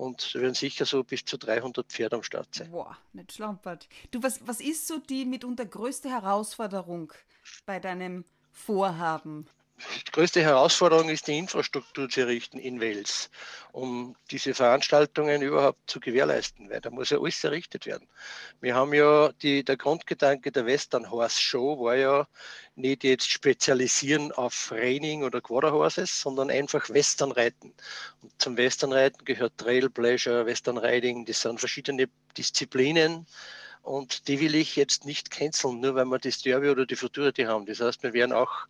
Und 0.03 0.35
werden 0.35 0.55
sicher 0.55 0.85
so 0.85 1.05
bis 1.05 1.25
zu 1.25 1.37
300 1.39 1.87
Pferde 1.87 2.17
am 2.17 2.25
Start 2.25 2.53
sein. 2.53 2.73
Boah, 2.73 2.99
nicht 3.13 3.35
schlampert. 3.35 3.89
Du, 4.11 4.21
was, 4.21 4.45
was 4.45 4.61
ist 4.61 4.89
so 4.89 4.99
die 4.99 5.25
mitunter 5.25 5.65
größte 5.65 6.11
Herausforderung 6.11 7.13
bei 7.67 7.79
deinem 7.79 8.25
Vorhaben? 8.51 9.47
Die 10.07 10.13
größte 10.13 10.43
Herausforderung 10.43 11.09
ist, 11.09 11.27
die 11.27 11.39
Infrastruktur 11.39 12.09
zu 12.09 12.21
errichten 12.21 12.59
in 12.59 12.81
Wales, 12.81 13.31
um 13.73 14.15
diese 14.31 14.55
Veranstaltungen 14.55 15.43
überhaupt 15.43 15.91
zu 15.91 16.01
gewährleisten, 16.01 16.71
weil 16.71 16.81
da 16.81 16.91
muss 16.91 17.11
ja 17.11 17.19
alles 17.19 17.43
errichtet 17.45 17.87
werden. 17.87 18.09
Wir 18.61 18.75
haben 18.75 18.93
ja 18.95 19.33
die, 19.43 19.65
der 19.65 19.77
Grundgedanke 19.77 20.53
der 20.53 20.67
Western 20.67 21.11
Horse 21.11 21.41
Show 21.41 21.81
war 21.81 21.97
ja 21.97 22.27
nicht 22.75 23.05
jetzt 23.05 23.31
spezialisieren 23.31 24.33
auf 24.33 24.71
Reining 24.73 25.25
oder 25.25 25.41
Quarterhorses, 25.41 26.21
sondern 26.21 26.51
einfach 26.51 26.89
Western 26.91 27.33
reiten. 27.33 27.75
Und 28.23 28.33
zum 28.41 28.57
Western 28.57 28.93
reiten 28.93 29.25
gehört 29.25 29.59
Trail 29.59 29.91
Pleasure, 29.91 30.47
Western 30.47 30.79
Riding, 30.79 31.25
das 31.25 31.41
sind 31.41 31.59
verschiedene 31.59 32.09
Disziplinen. 32.37 33.27
Und 33.83 34.29
die 34.29 34.39
will 34.39 34.55
ich 34.55 34.77
jetzt 34.77 35.05
nicht 35.05 35.31
canceln, 35.31 35.81
nur 35.81 35.97
weil 35.97 36.05
wir 36.05 36.19
das 36.19 36.41
Derby 36.41 36.69
oder 36.69 36.87
die 36.87 36.95
Futurity 36.95 37.43
haben. 37.43 37.67
Das 37.67 37.81
heißt, 37.81 38.03
wir 38.05 38.13
werden 38.13 38.33
auch 38.33 38.67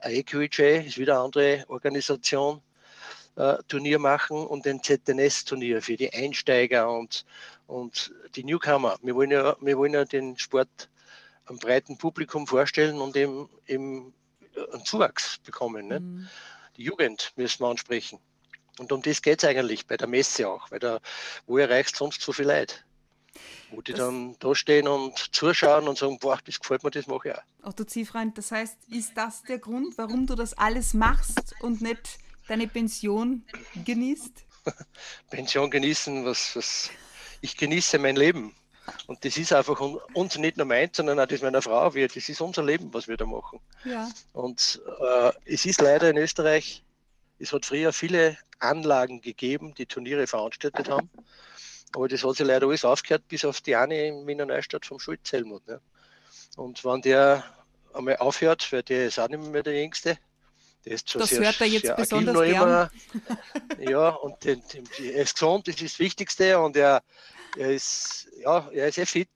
EQJ 0.00 0.86
ist 0.86 0.98
wieder 0.98 1.14
eine 1.14 1.24
andere 1.24 1.64
Organisation, 1.68 2.60
äh, 3.36 3.56
Turnier 3.68 3.98
machen 3.98 4.46
und 4.46 4.66
ein 4.66 4.82
ZNS-Turnier 4.82 5.82
für 5.82 5.96
die 5.96 6.12
Einsteiger 6.12 6.90
und, 6.90 7.24
Und 7.66 8.12
die 8.36 8.44
Newcomer, 8.44 8.98
wir 9.02 9.14
wollen 9.14 9.30
ja, 9.30 9.56
wir 9.60 9.78
wollen 9.78 9.94
ja 9.94 10.04
den 10.04 10.36
Sport 10.36 10.90
einem 11.46 11.58
breiten 11.58 11.96
Publikum 11.96 12.46
vorstellen 12.46 13.00
und 13.00 13.16
eben, 13.16 13.48
eben 13.66 14.12
einen 14.72 14.84
Zuwachs 14.84 15.38
bekommen. 15.38 15.88
Ne? 15.88 16.00
Mhm. 16.00 16.28
Die 16.76 16.84
Jugend 16.84 17.32
müssen 17.36 17.60
wir 17.60 17.68
ansprechen. 17.68 18.18
Und 18.78 18.92
um 18.92 19.02
das 19.02 19.22
geht 19.22 19.42
es 19.42 19.48
eigentlich 19.48 19.86
bei 19.86 19.96
der 19.96 20.08
Messe 20.08 20.48
auch, 20.48 20.70
weil 20.70 20.78
da, 20.78 21.00
wo 21.46 21.58
erreicht 21.58 21.96
sonst 21.96 22.22
so 22.22 22.32
viel 22.32 22.46
Leid? 22.46 22.84
Wo 23.72 23.80
die 23.80 23.92
das 23.92 24.00
dann 24.00 24.36
da 24.38 24.54
stehen 24.54 24.86
und 24.86 25.18
zuschauen 25.34 25.88
und 25.88 25.98
sagen, 25.98 26.18
boah, 26.18 26.38
das 26.44 26.60
gefällt 26.60 26.84
mir, 26.84 26.90
das 26.90 27.06
mache 27.06 27.28
ich 27.28 27.34
auch. 27.34 27.68
Otto 27.70 27.84
Ziefreund, 27.84 28.38
das 28.38 28.52
heißt, 28.52 28.76
ist 28.90 29.16
das 29.16 29.42
der 29.42 29.58
Grund, 29.58 29.96
warum 29.98 30.26
du 30.26 30.34
das 30.34 30.54
alles 30.54 30.94
machst 30.94 31.54
und 31.60 31.80
nicht 31.80 32.18
deine 32.48 32.68
Pension 32.68 33.44
genießt? 33.84 34.44
Pension 35.30 35.70
genießen, 35.70 36.24
was, 36.24 36.54
was 36.54 36.90
ich 37.40 37.56
genieße 37.56 37.98
mein 37.98 38.16
Leben. 38.16 38.54
Und 39.06 39.24
das 39.24 39.36
ist 39.36 39.52
einfach 39.52 39.80
uns 39.80 40.38
nicht 40.38 40.56
nur 40.56 40.66
meins, 40.66 40.96
sondern 40.96 41.20
auch 41.20 41.26
das 41.26 41.40
meiner 41.42 41.62
Frau. 41.62 41.94
Wir, 41.94 42.08
das 42.08 42.28
ist 42.28 42.40
unser 42.40 42.64
Leben, 42.64 42.92
was 42.92 43.08
wir 43.08 43.16
da 43.16 43.26
machen. 43.26 43.60
Ja. 43.84 44.08
Und 44.32 44.80
äh, 45.00 45.32
es 45.44 45.66
ist 45.66 45.80
leider 45.80 46.10
in 46.10 46.16
Österreich, 46.16 46.82
es 47.38 47.52
hat 47.52 47.66
früher 47.66 47.92
viele 47.92 48.36
Anlagen 48.58 49.20
gegeben, 49.20 49.74
die 49.74 49.86
Turniere 49.86 50.26
veranstaltet 50.26 50.88
haben. 50.88 51.10
Aber 51.94 52.08
das 52.08 52.24
hat 52.24 52.36
sich 52.36 52.46
leider 52.46 52.66
alles 52.66 52.84
aufgehört, 52.84 53.28
bis 53.28 53.44
auf 53.44 53.60
die 53.60 53.76
eine 53.76 54.06
in 54.06 54.26
Wiener 54.26 54.46
Neustadt 54.46 54.86
vom 54.86 54.98
Schulz 54.98 55.32
Helmut. 55.32 55.66
Ne? 55.66 55.80
Und 56.56 56.84
wenn 56.84 57.02
der 57.02 57.44
einmal 57.92 58.16
aufhört, 58.16 58.72
weil 58.72 58.82
der 58.82 59.06
ist 59.06 59.18
auch 59.18 59.28
nicht 59.28 59.42
mehr 59.42 59.62
der 59.62 59.80
Jüngste, 59.80 60.18
der 60.84 60.92
ist 60.94 61.14
das 61.14 61.30
sehr, 61.30 61.40
hört 61.40 61.60
er 61.60 61.66
jetzt 61.66 61.96
besonders 61.96 62.34
gern. 62.34 62.90
Immer, 63.78 63.90
ja, 63.90 64.08
und 64.08 64.42
den, 64.44 64.62
den, 64.72 64.88
er 64.98 65.22
ist 65.22 65.34
gesund, 65.34 65.68
das 65.68 65.76
ist 65.76 65.94
das 65.94 65.98
Wichtigste 65.98 66.58
und 66.58 66.76
er, 66.76 67.02
er, 67.56 67.70
ist, 67.70 68.28
ja, 68.40 68.68
er 68.72 68.88
ist 68.88 68.96
sehr 68.96 69.06
fit. 69.06 69.28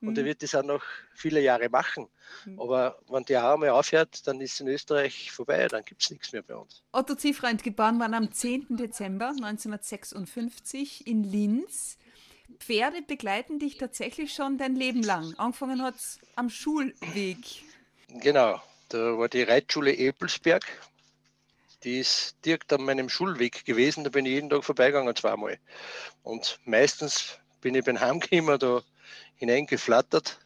Und 0.00 0.16
er 0.18 0.24
mhm. 0.24 0.28
wird 0.28 0.42
das 0.42 0.54
auch 0.54 0.62
noch 0.62 0.82
viele 1.14 1.40
Jahre 1.40 1.68
machen. 1.68 2.08
Mhm. 2.44 2.60
Aber 2.60 2.98
wenn 3.08 3.24
der 3.24 3.46
auch 3.46 3.54
einmal 3.54 3.70
aufhört, 3.70 4.26
dann 4.26 4.40
ist 4.40 4.60
in 4.60 4.68
Österreich 4.68 5.30
vorbei, 5.30 5.68
dann 5.68 5.84
gibt 5.84 6.02
es 6.02 6.10
nichts 6.10 6.32
mehr 6.32 6.42
bei 6.42 6.54
uns. 6.54 6.82
Otto 6.92 7.14
Ziefreund, 7.14 7.62
geboren 7.62 7.98
war 7.98 8.12
am 8.12 8.32
10. 8.32 8.66
Dezember 8.70 9.28
1956 9.28 11.06
in 11.06 11.24
Linz. 11.24 11.98
Pferde 12.58 13.02
begleiten 13.02 13.58
dich 13.58 13.76
tatsächlich 13.76 14.32
schon 14.32 14.58
dein 14.58 14.76
Leben 14.76 15.02
lang. 15.02 15.34
Angefangen 15.36 15.82
hat 15.82 15.96
es 15.96 16.18
am 16.36 16.48
Schulweg. 16.48 17.38
Genau, 18.08 18.60
da 18.88 19.18
war 19.18 19.28
die 19.28 19.42
Reitschule 19.42 19.92
Ebelsberg. 19.92 20.64
Die 21.82 21.98
ist 21.98 22.36
direkt 22.44 22.72
an 22.72 22.84
meinem 22.84 23.08
Schulweg 23.08 23.64
gewesen. 23.64 24.04
Da 24.04 24.10
bin 24.10 24.26
ich 24.26 24.32
jeden 24.32 24.50
Tag 24.50 24.64
vorbeigegangen, 24.64 25.14
zweimal. 25.14 25.58
Und 26.22 26.58
meistens 26.64 27.38
bin 27.60 27.74
ich 27.74 27.84
beim 27.84 28.00
Heimgekommen 28.00 28.58
da 28.58 28.82
hineingeflattert. 29.36 30.38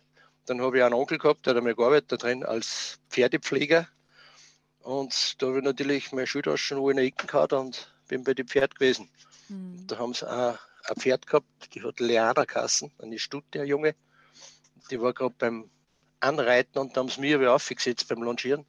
Dann 0.46 0.60
habe 0.60 0.78
ich 0.78 0.84
einen 0.84 0.94
Onkel 0.94 1.18
gehabt, 1.18 1.46
der 1.46 1.52
hat 1.52 1.58
einmal 1.58 1.74
gearbeitet 1.74 2.12
da 2.12 2.16
drin 2.16 2.44
als 2.44 2.98
Pferdepfleger. 3.08 3.88
Und 4.82 5.40
da 5.40 5.48
habe 5.48 5.58
ich 5.58 5.64
natürlich 5.64 6.12
meine 6.12 6.26
Schultaschen 6.26 6.78
wo 6.78 6.90
in 6.90 6.96
der 6.96 7.06
Ecke 7.06 7.26
gehabt 7.26 7.52
und 7.52 7.92
bin 8.08 8.24
bei 8.24 8.34
den 8.34 8.48
Pferd 8.48 8.74
gewesen. 8.74 9.10
Mhm. 9.48 9.86
Da 9.86 9.98
haben 9.98 10.14
sie 10.14 10.28
ein, 10.28 10.56
ein 10.84 10.96
Pferd 10.96 11.26
gehabt, 11.26 11.46
die 11.74 11.82
hat 11.82 12.00
Leana 12.00 12.46
Kassen, 12.46 12.92
eine 12.98 13.18
Stute, 13.18 13.62
Junge. 13.64 13.94
Die 14.90 15.00
war 15.00 15.12
gerade 15.12 15.34
beim 15.38 15.70
Anreiten 16.20 16.78
und 16.78 16.96
da 16.96 17.00
haben 17.00 17.08
sie 17.08 17.20
mich 17.20 17.34
aber 17.34 17.54
aufgesetzt 17.54 18.08
beim 18.08 18.22
Longieren, 18.22 18.66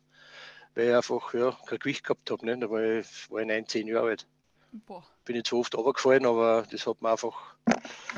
weil 0.75 0.89
ich 0.89 0.95
einfach 0.95 1.33
ja, 1.33 1.57
kein 1.65 1.79
Gewicht 1.79 2.03
gehabt 2.03 2.29
habe. 2.29 2.45
Ne? 2.45 2.57
Da 2.57 2.69
war 2.69 2.81
ich, 2.81 3.31
war 3.31 3.41
ich 3.41 3.47
9, 3.47 3.67
10 3.67 3.87
Jahre 3.87 4.09
alt. 4.09 4.27
Boah. 4.71 5.03
Bin 5.25 5.35
ich 5.35 5.43
zu 5.43 5.57
oft 5.57 5.75
runtergefallen, 5.75 6.25
aber 6.25 6.65
das 6.71 6.87
hat 6.87 7.01
mir 7.01 7.11
einfach, 7.11 7.55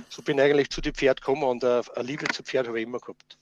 so 0.09 0.21
bin 0.21 0.37
ich 0.37 0.43
eigentlich 0.43 0.69
zu 0.69 0.81
dem 0.81 0.93
Pferd 0.93 1.21
gekommen 1.21 1.43
und 1.43 1.63
eine, 1.63 1.83
Liebe 2.01 2.27
zu 2.27 2.43
Pferd 2.43 2.67
habe 2.67 2.79
ich 2.79 2.87
immer 2.87 2.99
gehabt. 2.99 3.37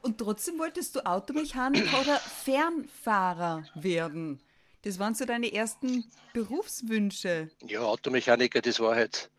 Und 0.00 0.18
trotzdem 0.18 0.58
wolltest 0.58 0.96
du 0.96 1.04
Automechaniker 1.04 2.00
oder 2.00 2.16
Fernfahrer 2.18 3.64
werden? 3.74 4.40
Das 4.82 4.98
waren 4.98 5.14
so 5.14 5.24
deine 5.24 5.52
ersten 5.52 6.10
Berufswünsche. 6.32 7.50
Ja, 7.66 7.80
Automechaniker, 7.80 8.62
das 8.62 8.80
war 8.80 8.94
halt 8.94 9.30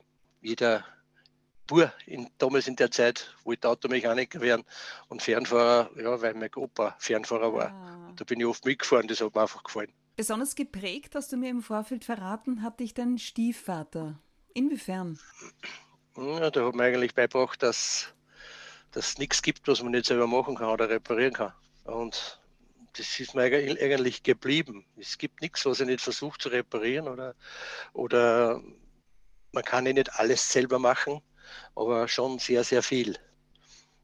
jeder 0.41 0.85
Bur 1.65 1.91
in, 2.05 2.29
damals 2.37 2.67
in 2.67 2.75
der 2.75 2.91
Zeit 2.91 3.33
wollte 3.43 3.67
Automechaniker 3.67 4.41
werden 4.41 4.63
und 5.09 5.21
Fernfahrer, 5.21 5.89
ja, 5.99 6.21
weil 6.21 6.33
mein 6.33 6.53
Opa 6.55 6.95
Fernfahrer 6.99 7.53
war. 7.53 7.71
Ah. 7.71 8.13
Da 8.15 8.23
bin 8.23 8.39
ich 8.39 8.45
oft 8.45 8.65
mitgefahren, 8.65 9.07
das 9.07 9.21
hat 9.21 9.35
mir 9.35 9.41
einfach 9.41 9.63
gefallen. 9.63 9.91
Besonders 10.17 10.55
geprägt, 10.55 11.15
hast 11.15 11.31
du 11.31 11.37
mir 11.37 11.49
im 11.49 11.61
Vorfeld 11.61 12.03
verraten, 12.03 12.61
hat 12.61 12.81
dich 12.81 12.93
dein 12.93 13.17
Stiefvater. 13.17 14.19
Inwiefern? 14.53 15.19
Ja, 16.17 16.49
der 16.49 16.65
hat 16.65 16.75
mir 16.75 16.83
eigentlich 16.83 17.15
beigebracht, 17.15 17.63
dass 17.63 18.13
es 18.93 19.17
nichts 19.17 19.41
gibt, 19.41 19.67
was 19.67 19.81
man 19.81 19.91
nicht 19.91 20.07
selber 20.07 20.27
machen 20.27 20.55
kann 20.55 20.69
oder 20.69 20.89
reparieren 20.89 21.33
kann. 21.33 21.53
Und 21.85 22.41
das 22.97 23.19
ist 23.19 23.35
mir 23.35 23.43
eigentlich 23.43 24.23
geblieben. 24.23 24.85
Es 24.97 25.17
gibt 25.17 25.41
nichts, 25.41 25.65
was 25.65 25.79
ich 25.79 25.85
nicht 25.85 26.01
versucht 26.01 26.41
zu 26.41 26.49
reparieren 26.49 27.07
oder, 27.07 27.35
oder 27.93 28.61
man 29.53 29.63
kann 29.63 29.85
ja 29.85 29.93
nicht 29.93 30.11
alles 30.15 30.51
selber 30.51 30.79
machen 30.79 31.21
aber 31.75 32.07
schon 32.07 32.39
sehr, 32.39 32.63
sehr 32.63 32.83
viel. 32.83 33.17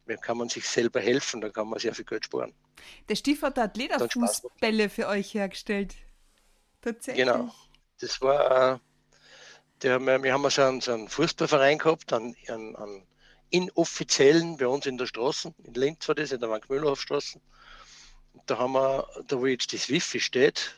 Dann 0.06 0.20
kann 0.20 0.38
man 0.38 0.50
sich 0.50 0.68
selber 0.68 1.00
helfen, 1.00 1.42
dann 1.42 1.54
kann 1.54 1.68
man 1.68 1.80
sehr 1.80 1.94
viel 1.94 2.06
Geld 2.06 2.26
sparen. 2.26 2.54
Der 3.08 3.16
Stiefvater 3.16 3.64
hat 3.64 3.78
Lederfußbälle 3.78 4.90
für 4.90 5.08
euch 5.08 5.34
hergestellt. 5.34 5.96
Tatsächlich. 6.84 7.26
Genau. 7.26 7.54
Das 8.00 8.22
war, 8.22 8.80
der, 9.82 10.00
wir 10.02 10.34
haben 10.34 10.50
so 10.50 10.62
einen, 10.62 10.82
so 10.82 10.94
einen 10.94 11.08
Fußballverein 11.08 11.78
gehabt, 11.78 12.12
einen, 12.14 12.36
einen, 12.48 12.76
einen 12.76 13.08
inoffiziellen 13.50 14.58
bei 14.58 14.68
uns 14.68 14.86
in 14.86 14.98
der 14.98 15.06
Straße, 15.06 15.54
in 15.64 15.74
Linz 15.74 16.08
war 16.08 16.16
das, 16.16 16.32
in 16.32 16.40
der 16.40 16.50
Wank-Mühlhof-Straße. 16.50 17.40
Da 18.46 18.58
haben 18.58 18.74
wir, 18.74 19.08
da 19.28 19.40
wo 19.40 19.46
jetzt 19.46 19.72
das 19.74 19.90
Wifi 19.90 20.20
steht, 20.20 20.76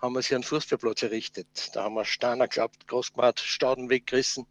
haben 0.00 0.14
wir 0.14 0.22
sich 0.22 0.34
einen 0.34 0.42
Fußballplatz 0.42 1.02
errichtet. 1.02 1.74
Da 1.74 1.84
haben 1.84 1.94
wir 1.94 2.04
Steiner 2.04 2.48
geklappt, 2.48 2.88
groß 2.88 3.12
gemacht, 3.12 3.40
Stauden 3.40 3.88
weggerissen 3.88 4.46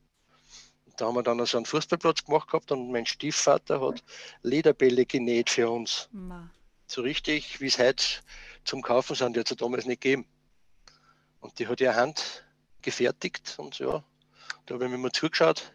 da 1.02 1.08
haben 1.08 1.16
wir 1.16 1.24
dann 1.24 1.44
so 1.48 1.58
einen 1.58 1.66
Fußballplatz 1.66 2.26
gemacht 2.26 2.48
gehabt 2.48 2.72
und 2.72 2.92
mein 2.92 3.08
Stiefvater 3.08 3.82
hat 3.82 4.04
Lederbälle 4.44 5.08
genäht 5.08 5.50
für 5.50 5.68
uns. 5.68 6.08
Ma. 6.12 6.52
So 6.86 7.02
richtig, 7.02 7.60
wie 7.60 7.68
es 7.68 7.80
heute 7.80 8.06
zum 8.66 8.84
Kaufen 8.84 9.16
sind, 9.16 9.36
die 9.36 9.40
hat 9.40 9.50
es 9.50 9.58
damals 9.58 9.86
nicht 9.86 10.02
gegeben. 10.02 10.26
Und 11.42 11.60
die 11.60 11.68
hat 11.68 11.82
ihre 11.82 11.96
Hand 11.96 12.46
gefertigt 12.82 13.56
und 13.58 13.78
ja, 13.80 14.04
da 14.66 14.74
habe 14.76 14.86
ich 14.86 14.92
mir 14.92 14.98
mal 14.98 15.12
zugeschaut 15.12 15.74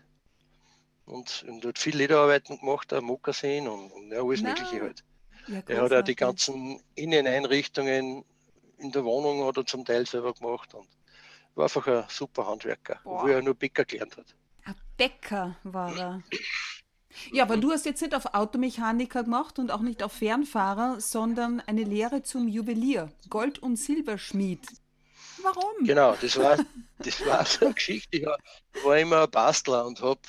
und, 1.05 1.45
und 1.49 1.65
hat 1.65 1.79
viel 1.79 1.97
Lederarbeiten 1.97 2.59
gemacht, 2.59 2.93
auch 2.93 3.01
Mokassin 3.01 3.69
und, 3.69 3.91
und 3.93 4.11
ja, 4.11 4.23
alles 4.23 4.43
no. 4.43 4.49
Mögliche 4.49 4.81
halt. 4.81 5.05
Ja, 5.49 5.63
er 5.67 5.83
hat 5.83 5.93
auch 5.93 6.03
die 6.03 6.17
ganzen 6.17 6.81
Inneneinrichtungen 6.97 8.25
in 8.79 8.93
der 8.93 9.05
Wohnung 9.05 9.47
hat 9.47 9.57
er 9.57 9.67
zum 9.67 9.85
Teil 9.85 10.07
selber 10.07 10.35
gemacht 10.35 10.75
und 10.75 10.89
war 11.55 11.65
einfach 11.65 11.87
ein 11.87 12.05
super 12.09 12.47
Handwerker, 12.47 13.01
Boah. 13.05 13.23
wo 13.23 13.29
er 13.29 13.43
nur 13.43 13.55
Bäcker 13.55 13.85
gelernt 13.85 14.17
hat. 14.17 14.35
Ein 14.65 14.75
Bäcker 14.97 15.57
war 15.63 15.97
er. 15.97 16.23
Ja, 17.33 17.45
aber 17.45 17.57
du 17.57 17.71
hast 17.73 17.87
jetzt 17.87 18.03
nicht 18.03 18.15
auf 18.15 18.35
Automechaniker 18.35 19.25
gemacht 19.25 19.59
und 19.59 19.71
auch 19.71 19.81
nicht 19.81 20.03
auf 20.03 20.13
Fernfahrer, 20.13 21.01
sondern 21.01 21.61
eine 21.61 21.83
Lehre 21.83 22.23
zum 22.23 22.47
Juwelier, 22.47 23.11
Gold- 23.31 23.59
und 23.59 23.77
Silberschmied. 23.77 24.61
Warum? 25.47 25.85
Genau, 25.85 26.17
das 26.21 26.37
war, 26.37 26.57
das 26.99 27.25
war 27.25 27.47
so 27.47 27.67
eine 27.67 27.75
Geschichte. 27.75 28.17
Ich 28.17 28.85
war 28.85 28.99
immer 28.99 29.23
ein 29.23 29.31
Bastler 29.31 29.87
und 29.87 30.03
habe 30.03 30.21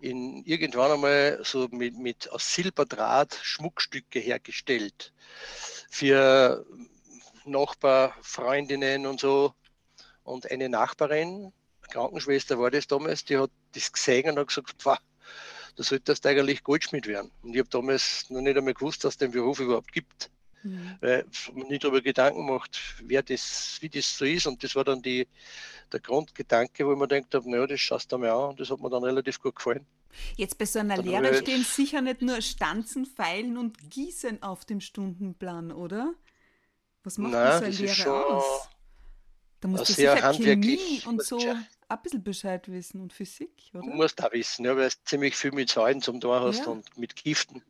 in 0.00 0.42
irgendwann 0.44 0.92
einmal 0.92 1.40
so 1.44 1.68
mit, 1.70 1.98
mit 1.98 2.30
aus 2.32 2.54
Silberdraht 2.54 3.38
Schmuckstücke 3.42 4.18
hergestellt 4.18 5.12
für 5.90 6.64
Nachbarfreundinnen 7.44 9.06
und 9.06 9.20
so. 9.20 9.52
Und 10.24 10.50
eine 10.50 10.70
Nachbarin, 10.70 11.52
Krankenschwester 11.90 12.58
war 12.58 12.70
das 12.70 12.86
damals, 12.86 13.26
die 13.26 13.36
hat 13.36 13.50
das 13.74 13.92
gesehen 13.92 14.30
und 14.30 14.38
hat 14.38 14.48
gesagt, 14.48 14.74
wow, 14.84 14.98
du 15.76 15.82
solltest 15.82 16.26
eigentlich 16.26 16.64
Goldschmied 16.64 17.06
werden. 17.06 17.30
Und 17.42 17.52
ich 17.52 17.60
habe 17.60 17.68
damals 17.68 18.30
noch 18.30 18.40
nicht 18.40 18.56
einmal 18.56 18.72
gewusst, 18.72 19.04
dass 19.04 19.14
es 19.14 19.18
den 19.18 19.32
Beruf 19.32 19.60
überhaupt 19.60 19.92
gibt. 19.92 20.30
Mhm. 20.62 20.96
Weil 21.00 21.24
man 21.54 21.68
nicht 21.68 21.84
darüber 21.84 22.00
Gedanken 22.00 22.46
macht, 22.46 22.78
wer 23.02 23.22
das, 23.22 23.78
wie 23.80 23.88
das 23.88 24.16
so 24.16 24.24
ist. 24.24 24.46
Und 24.46 24.62
das 24.62 24.74
war 24.74 24.84
dann 24.84 25.02
die, 25.02 25.26
der 25.92 26.00
Grundgedanke, 26.00 26.86
wo 26.86 26.94
mir 26.96 27.08
gedacht 27.08 27.34
habe, 27.34 27.50
naja, 27.50 27.66
das 27.66 27.80
schaust 27.80 28.10
du 28.12 28.18
mal 28.18 28.30
an. 28.30 28.50
Und 28.50 28.60
das 28.60 28.70
hat 28.70 28.80
mir 28.80 28.90
dann 28.90 29.04
relativ 29.04 29.40
gut 29.40 29.56
gefallen. 29.56 29.86
Jetzt 30.36 30.58
bei 30.58 30.64
so 30.64 30.78
einer 30.78 30.96
dann 30.96 31.04
Lehre 31.04 31.34
stehen 31.34 31.62
sicher 31.62 32.00
nicht 32.00 32.22
nur 32.22 32.40
Stanzen, 32.40 33.06
Feilen 33.06 33.58
und 33.58 33.90
Gießen 33.90 34.42
auf 34.42 34.64
dem 34.64 34.80
Stundenplan, 34.80 35.72
oder? 35.72 36.14
Was 37.04 37.18
macht 37.18 37.32
Nein, 37.32 37.58
so 37.58 37.64
eine 37.64 37.74
Lehre 37.74 38.26
aus? 38.26 38.68
Da 39.60 39.68
musst 39.68 39.88
du 39.88 39.92
sicher 39.92 40.32
Chemie 40.32 41.02
und 41.06 41.22
so 41.22 41.38
ein 41.88 42.02
bisschen 42.02 42.22
Bescheid 42.22 42.68
wissen 42.68 43.00
und 43.00 43.12
Physik, 43.12 43.50
oder? 43.72 43.82
Du 43.82 43.88
musst 43.90 44.22
auch 44.22 44.32
wissen, 44.32 44.64
ja, 44.64 44.76
weil 44.76 44.88
du 44.88 44.94
ziemlich 45.04 45.36
viel 45.36 45.52
mit 45.52 45.70
Säulen 45.70 46.02
zum 46.02 46.20
Tor 46.20 46.40
hast 46.40 46.60
ja. 46.60 46.66
und 46.66 46.98
mit 46.98 47.16
Giften, 47.16 47.62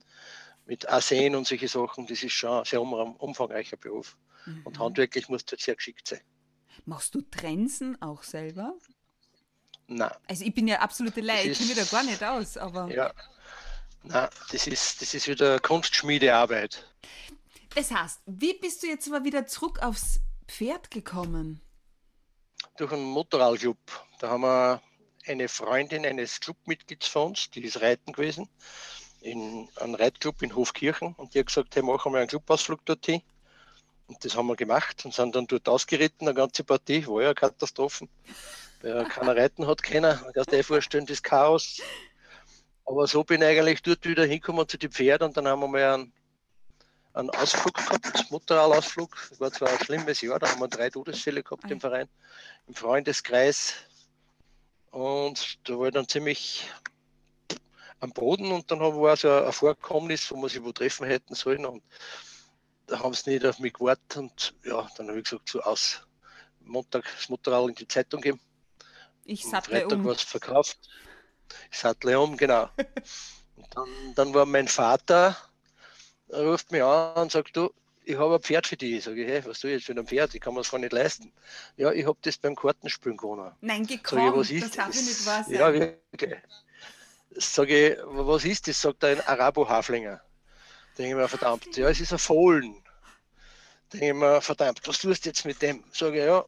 mit 0.66 0.88
Arsen 0.88 1.34
und 1.34 1.46
solche 1.46 1.68
Sachen. 1.68 2.06
Das 2.06 2.22
ist 2.22 2.32
schon 2.32 2.50
ein 2.50 2.64
sehr 2.64 2.80
umfangreicher 2.80 3.76
Beruf. 3.76 4.16
Mhm. 4.44 4.62
Und 4.64 4.78
handwerklich 4.78 5.28
musst 5.28 5.50
du 5.50 5.56
sehr 5.56 5.76
geschickt 5.76 6.08
sein. 6.08 6.20
Machst 6.84 7.14
du 7.14 7.22
Trensen 7.22 8.00
auch 8.02 8.22
selber? 8.22 8.74
Nein. 9.88 10.10
Also 10.28 10.44
ich 10.44 10.54
bin 10.54 10.68
ja 10.68 10.80
absolute 10.80 11.20
Laie, 11.20 11.50
ich 11.50 11.58
kenne 11.58 11.74
mich 11.74 11.78
da 11.78 11.96
gar 11.96 12.04
nicht 12.04 12.22
aus, 12.22 12.56
aber. 12.56 12.92
Ja. 12.92 13.12
Nein, 14.02 14.28
das 14.52 14.66
ist, 14.66 15.00
das 15.02 15.14
ist 15.14 15.26
wieder 15.28 15.58
Kunstschmiedearbeit. 15.60 16.86
Das 17.74 17.90
heißt, 17.90 18.20
wie 18.26 18.54
bist 18.54 18.82
du 18.82 18.86
jetzt 18.86 19.08
mal 19.08 19.24
wieder 19.24 19.46
zurück 19.46 19.80
aufs 19.82 20.20
Pferd 20.46 20.90
gekommen? 20.90 21.60
Durch 22.76 22.92
einen 22.92 23.04
Motorradclub. 23.04 23.78
Da 24.18 24.30
haben 24.30 24.42
wir 24.42 24.82
eine 25.26 25.48
Freundin 25.48 26.06
eines 26.06 26.40
Clubmitglieds 26.40 27.06
von 27.06 27.28
uns, 27.28 27.50
die 27.50 27.62
ist 27.64 27.80
reiten 27.80 28.12
gewesen, 28.12 28.48
in 29.26 29.68
einem 29.76 29.96
Reitclub 29.96 30.40
in 30.42 30.54
Hofkirchen. 30.54 31.14
Und 31.14 31.34
die 31.34 31.40
hat 31.40 31.46
gesagt, 31.46 31.74
hey, 31.74 31.82
machen 31.82 32.12
wir 32.12 32.20
einen 32.20 32.28
Clubausflug 32.28 32.84
dorthin. 32.84 33.22
Und 34.06 34.24
das 34.24 34.36
haben 34.36 34.46
wir 34.46 34.54
gemacht 34.54 35.04
und 35.04 35.12
sind 35.12 35.34
dann 35.34 35.48
dort 35.48 35.68
ausgeritten, 35.68 36.28
eine 36.28 36.34
ganze 36.34 36.62
Partie, 36.62 37.06
war 37.08 37.22
ja 37.22 37.28
eine 37.28 37.34
Katastrophe. 37.34 38.08
Weil 38.82 39.04
keiner 39.06 39.36
reiten 39.36 39.66
hat 39.66 39.82
können, 39.82 40.20
man 40.22 40.32
kann 40.32 40.44
sich 40.48 40.64
vorstellen, 40.64 41.06
das 41.06 41.22
Chaos. 41.22 41.82
Aber 42.84 43.08
so 43.08 43.24
bin 43.24 43.42
ich 43.42 43.48
eigentlich 43.48 43.82
dort 43.82 44.06
wieder 44.06 44.24
hingekommen 44.24 44.68
zu 44.68 44.78
den 44.78 44.92
Pferden 44.92 45.26
und 45.28 45.36
dann 45.36 45.48
haben 45.48 45.58
wir 45.58 45.66
mal 45.66 45.94
einen, 45.94 46.12
einen 47.14 47.30
Ausflug 47.30 47.74
gehabt, 47.74 48.30
Motorradausflug. 48.30 49.16
Das 49.30 49.40
war 49.40 49.50
zwar 49.50 49.70
ein 49.70 49.84
schlimmes 49.84 50.20
Jahr, 50.20 50.38
da 50.38 50.48
haben 50.48 50.60
wir 50.60 50.68
drei 50.68 50.88
Todesfälle 50.88 51.42
gehabt 51.42 51.68
im 51.68 51.80
Verein, 51.80 52.08
im 52.68 52.74
Freundeskreis. 52.74 53.74
Und 54.92 55.58
da 55.64 55.76
war 55.76 55.88
ich 55.88 55.94
dann 55.94 56.06
ziemlich 56.06 56.70
am 58.00 58.10
Boden 58.10 58.52
und 58.52 58.70
dann 58.70 58.80
war 58.80 59.16
so 59.16 59.30
ein 59.30 59.52
Vorkommnis, 59.52 60.30
wo 60.30 60.36
wir 60.36 60.48
sich 60.48 60.62
wo 60.62 60.72
treffen 60.72 61.06
hätten 61.06 61.34
sollen. 61.34 61.64
Und 61.64 61.82
da 62.86 63.00
haben 63.00 63.14
sie 63.14 63.30
nicht 63.30 63.46
auf 63.46 63.58
mich 63.58 63.72
gewartet 63.72 64.16
und 64.16 64.54
ja, 64.64 64.88
dann 64.96 65.08
habe 65.08 65.18
ich 65.18 65.24
gesagt, 65.24 65.48
so 65.48 65.60
aus 65.60 66.06
Montag 66.60 67.04
das 67.14 67.28
Motorrad 67.28 67.68
in 67.68 67.74
die 67.74 67.88
Zeitung 67.88 68.20
geben. 68.20 68.40
Ich 69.24 69.44
sattle 69.44 69.80
Freitag 69.80 69.98
um. 69.98 70.04
was 70.04 70.22
verkauft. 70.22 70.78
Ich 71.70 71.78
sattle 71.78 72.18
um, 72.18 72.36
genau. 72.36 72.68
und 73.56 73.66
dann, 73.70 73.88
dann 74.14 74.34
war 74.34 74.46
mein 74.46 74.68
Vater, 74.68 75.36
er 76.28 76.46
ruft 76.46 76.70
mich 76.72 76.82
an 76.82 77.22
und 77.22 77.32
sagt, 77.32 77.56
du, 77.56 77.72
ich 78.04 78.16
habe 78.16 78.36
ein 78.36 78.40
Pferd 78.40 78.66
für 78.66 78.76
dich. 78.76 79.02
Sag 79.02 79.16
ich, 79.16 79.26
hey, 79.26 79.44
was 79.44 79.64
ich 79.64 79.70
jetzt 79.70 79.86
für 79.86 79.92
ein 79.92 80.06
Pferd? 80.06 80.34
Ich 80.34 80.40
kann 80.40 80.54
mir 80.54 80.60
das 80.60 80.70
gar 80.70 80.78
nicht 80.78 80.92
leisten. 80.92 81.32
Ja, 81.76 81.90
ich 81.92 82.06
habe 82.06 82.18
das 82.22 82.38
beim 82.38 82.54
Kartenspielen 82.54 83.16
gewonnen. 83.16 83.52
Nein, 83.60 83.86
gekommen, 83.86 84.34
was 84.34 84.50
ist 84.50 84.64
das 84.64 84.70
darf 84.72 84.94
ich 84.94 85.02
nicht 85.02 85.26
wahr 85.26 85.44
sein. 85.44 85.54
Ja, 85.54 85.72
wirklich. 85.72 86.36
Sag 87.38 87.68
ich, 87.68 87.96
was 88.04 88.44
ist 88.44 88.66
das? 88.66 88.80
Sagt 88.80 89.04
ein 89.04 89.20
Arabo-Haflinger. 89.20 90.20
Denke 90.96 91.10
ich 91.10 91.16
mir, 91.16 91.28
verdammt, 91.28 91.76
ja, 91.76 91.88
es 91.88 92.00
ist 92.00 92.12
ein 92.12 92.18
Fohlen. 92.18 92.82
Denke 93.92 94.06
ich 94.08 94.14
mir, 94.14 94.40
verdammt, 94.40 94.80
was 94.86 94.98
tust 94.98 95.24
du 95.24 95.28
jetzt 95.28 95.44
mit 95.44 95.60
dem? 95.60 95.84
Sage 95.92 96.18
ich, 96.18 96.24
ja. 96.24 96.44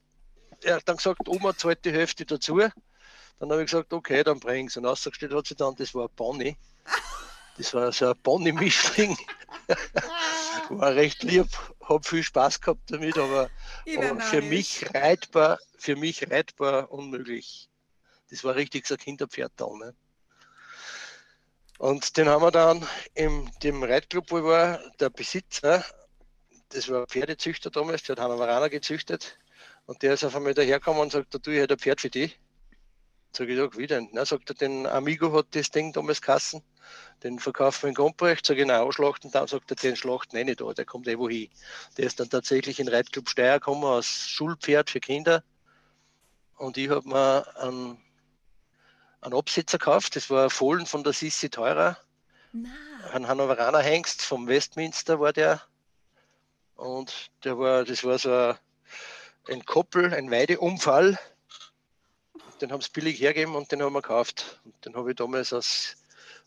Er 0.63 0.77
hat 0.77 0.89
dann 0.89 0.97
gesagt, 0.97 1.29
Oma 1.29 1.57
zahlt 1.57 1.85
die 1.85 1.93
Hälfte 1.93 2.25
dazu. 2.25 2.59
Dann 2.59 3.51
habe 3.51 3.61
ich 3.61 3.71
gesagt, 3.71 3.93
okay, 3.93 4.25
dann 4.25 4.41
bring's. 4.41 4.77
Und 4.77 4.87
ausgestellt 4.87 5.35
hat 5.35 5.47
sie 5.47 5.55
dann, 5.55 5.75
das 5.77 5.95
war 5.95 6.07
ein 6.07 6.17
Pony. 6.17 6.57
Das 7.59 7.75
war 7.75 7.93
so 7.93 8.09
ein 8.09 8.23
Pony-Mischling. 8.23 9.17
war 10.71 10.95
recht 10.95 11.23
lieb, 11.23 11.49
habe 11.85 12.07
viel 12.07 12.23
Spaß 12.23 12.61
gehabt 12.61 12.91
damit, 12.91 13.17
aber, 13.19 13.51
aber 13.97 14.21
für 14.21 14.43
mich 14.43 14.87
reitbar, 14.95 15.59
für 15.77 15.97
mich 15.97 16.31
reitbar 16.31 16.91
unmöglich. 16.91 17.69
Das 18.31 18.45
war 18.45 18.55
richtig 18.55 18.87
so 18.87 18.95
ein 18.95 18.99
Kinderpferd 18.99 19.53
da. 19.57 19.67
Ne? 19.67 19.95
Und 21.79 22.17
den 22.17 22.29
haben 22.29 22.43
wir 22.43 22.51
dann 22.51 22.85
in 23.15 23.49
dem 23.63 23.85
Reitclub, 23.85 24.31
wo 24.31 24.39
ich 24.39 24.45
war, 24.45 24.81
der 24.99 25.11
Besitzer, 25.11 25.85
das 26.71 26.89
war 26.89 27.07
Pferdezüchter 27.07 27.71
damals, 27.71 28.03
der 28.03 28.17
hat 28.17 28.25
Hannoveraner 28.25 28.69
gezüchtet. 28.69 29.39
Und 29.87 30.03
der 30.03 30.15
ist 30.15 30.25
auf 30.25 30.35
einmal 30.35 30.55
dahergekommen 30.55 31.01
und 31.01 31.13
sagt, 31.13 31.35
du, 31.35 31.51
ich 31.51 31.61
hätte 31.61 31.75
ein 31.75 31.79
Pferd 31.79 32.01
für 32.01 32.11
dich. 32.11 32.39
Sag 33.33 33.49
ich, 33.49 33.79
wie 33.79 33.87
denn? 33.87 34.09
Na, 34.13 34.25
sagt 34.25 34.51
er, 34.51 34.55
den 34.55 34.87
Amigo 34.87 35.33
hat 35.33 35.47
das 35.53 35.71
Ding 35.71 35.93
damals 35.93 36.21
kassen, 36.21 36.63
den 37.23 37.39
verkaufen 37.39 37.83
wir 37.83 37.89
in 37.91 37.95
Gomprecht, 37.95 38.45
sag 38.45 38.59
ich, 38.59 38.67
nein, 38.67 38.81
ausschlachten, 38.81 39.31
dann 39.31 39.47
sagt 39.47 39.71
er, 39.71 39.77
den 39.77 39.97
schlachten 39.97 40.37
eh 40.37 40.45
nicht 40.45 40.61
da, 40.61 40.73
der 40.73 40.85
kommt 40.85 41.07
eh 41.07 41.19
wohin. 41.19 41.49
Der 41.97 42.07
ist 42.07 42.19
dann 42.19 42.31
tatsächlich 42.31 42.81
in 42.81 42.89
Reitclub 42.89 43.29
Steyr 43.29 43.61
gekommen, 43.61 43.85
als 43.85 44.07
Schulpferd 44.07 44.91
für 44.91 45.01
Kinder. 45.01 45.45
Und 46.57 46.77
ich 46.77 46.89
habe 46.89 47.09
mir 47.09 47.47
einen 47.59 47.99
einen 49.21 49.35
Absetzer 49.35 49.79
gekauft. 49.79 50.17
Das 50.17 50.31
war 50.31 50.45
ein 50.45 50.51
Fohlen 50.51 50.87
von 50.87 51.05
der 51.05 51.13
Sissi 51.13 51.51
Teurer. 51.51 51.97
Na. 52.53 52.71
Ein 53.13 53.29
Hannoveraner 53.29 53.81
Hengst 53.81 54.23
vom 54.23 54.47
Westminster 54.49 55.21
war 55.21 55.33
der. 55.33 55.63
Und 56.77 57.31
der 57.45 57.59
war, 57.59 57.85
das 57.85 58.05
war 58.05 58.19
so 58.19 58.55
ein 59.49 59.65
Koppel, 59.65 60.15
ein 60.15 60.31
Weideumfall. 60.31 61.19
Den 62.61 62.73
haben 62.73 62.81
sie 62.81 62.91
billig 62.93 63.21
hergegeben 63.21 63.55
und 63.55 63.71
den 63.71 63.83
haben 63.83 63.93
wir 63.93 64.03
gekauft. 64.03 64.61
Und 64.65 64.85
den 64.85 64.97
habe 64.97 65.11
ich 65.11 65.17
damals 65.17 65.53
als, 65.53 65.97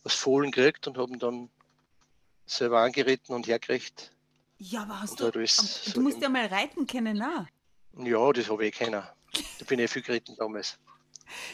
als 0.04 0.14
Fohlen 0.14 0.52
gekriegt 0.52 0.88
und 0.88 0.98
habe 0.98 1.12
ihn 1.12 1.20
dann 1.20 1.50
selber 2.46 2.82
angeritten 2.82 3.34
und 3.34 3.48
hergekriegt. 3.48 4.12
Ja, 4.58 4.84
aber 4.84 5.02
hast 5.02 5.20
du, 5.20 5.32
du 5.32 5.46
so 5.48 6.02
musst 6.02 6.22
ja 6.22 6.30
mal 6.30 6.46
reiten 6.46 6.86
können, 6.86 7.18
na? 7.18 7.48
Ja, 7.98 8.32
das 8.32 8.50
habe 8.50 8.68
ich 8.68 8.76
kennen. 8.76 9.04
Da 9.60 9.66
bin 9.66 9.80
ich 9.80 9.90
viel 9.90 10.02
geritten 10.02 10.36
damals. 10.38 10.78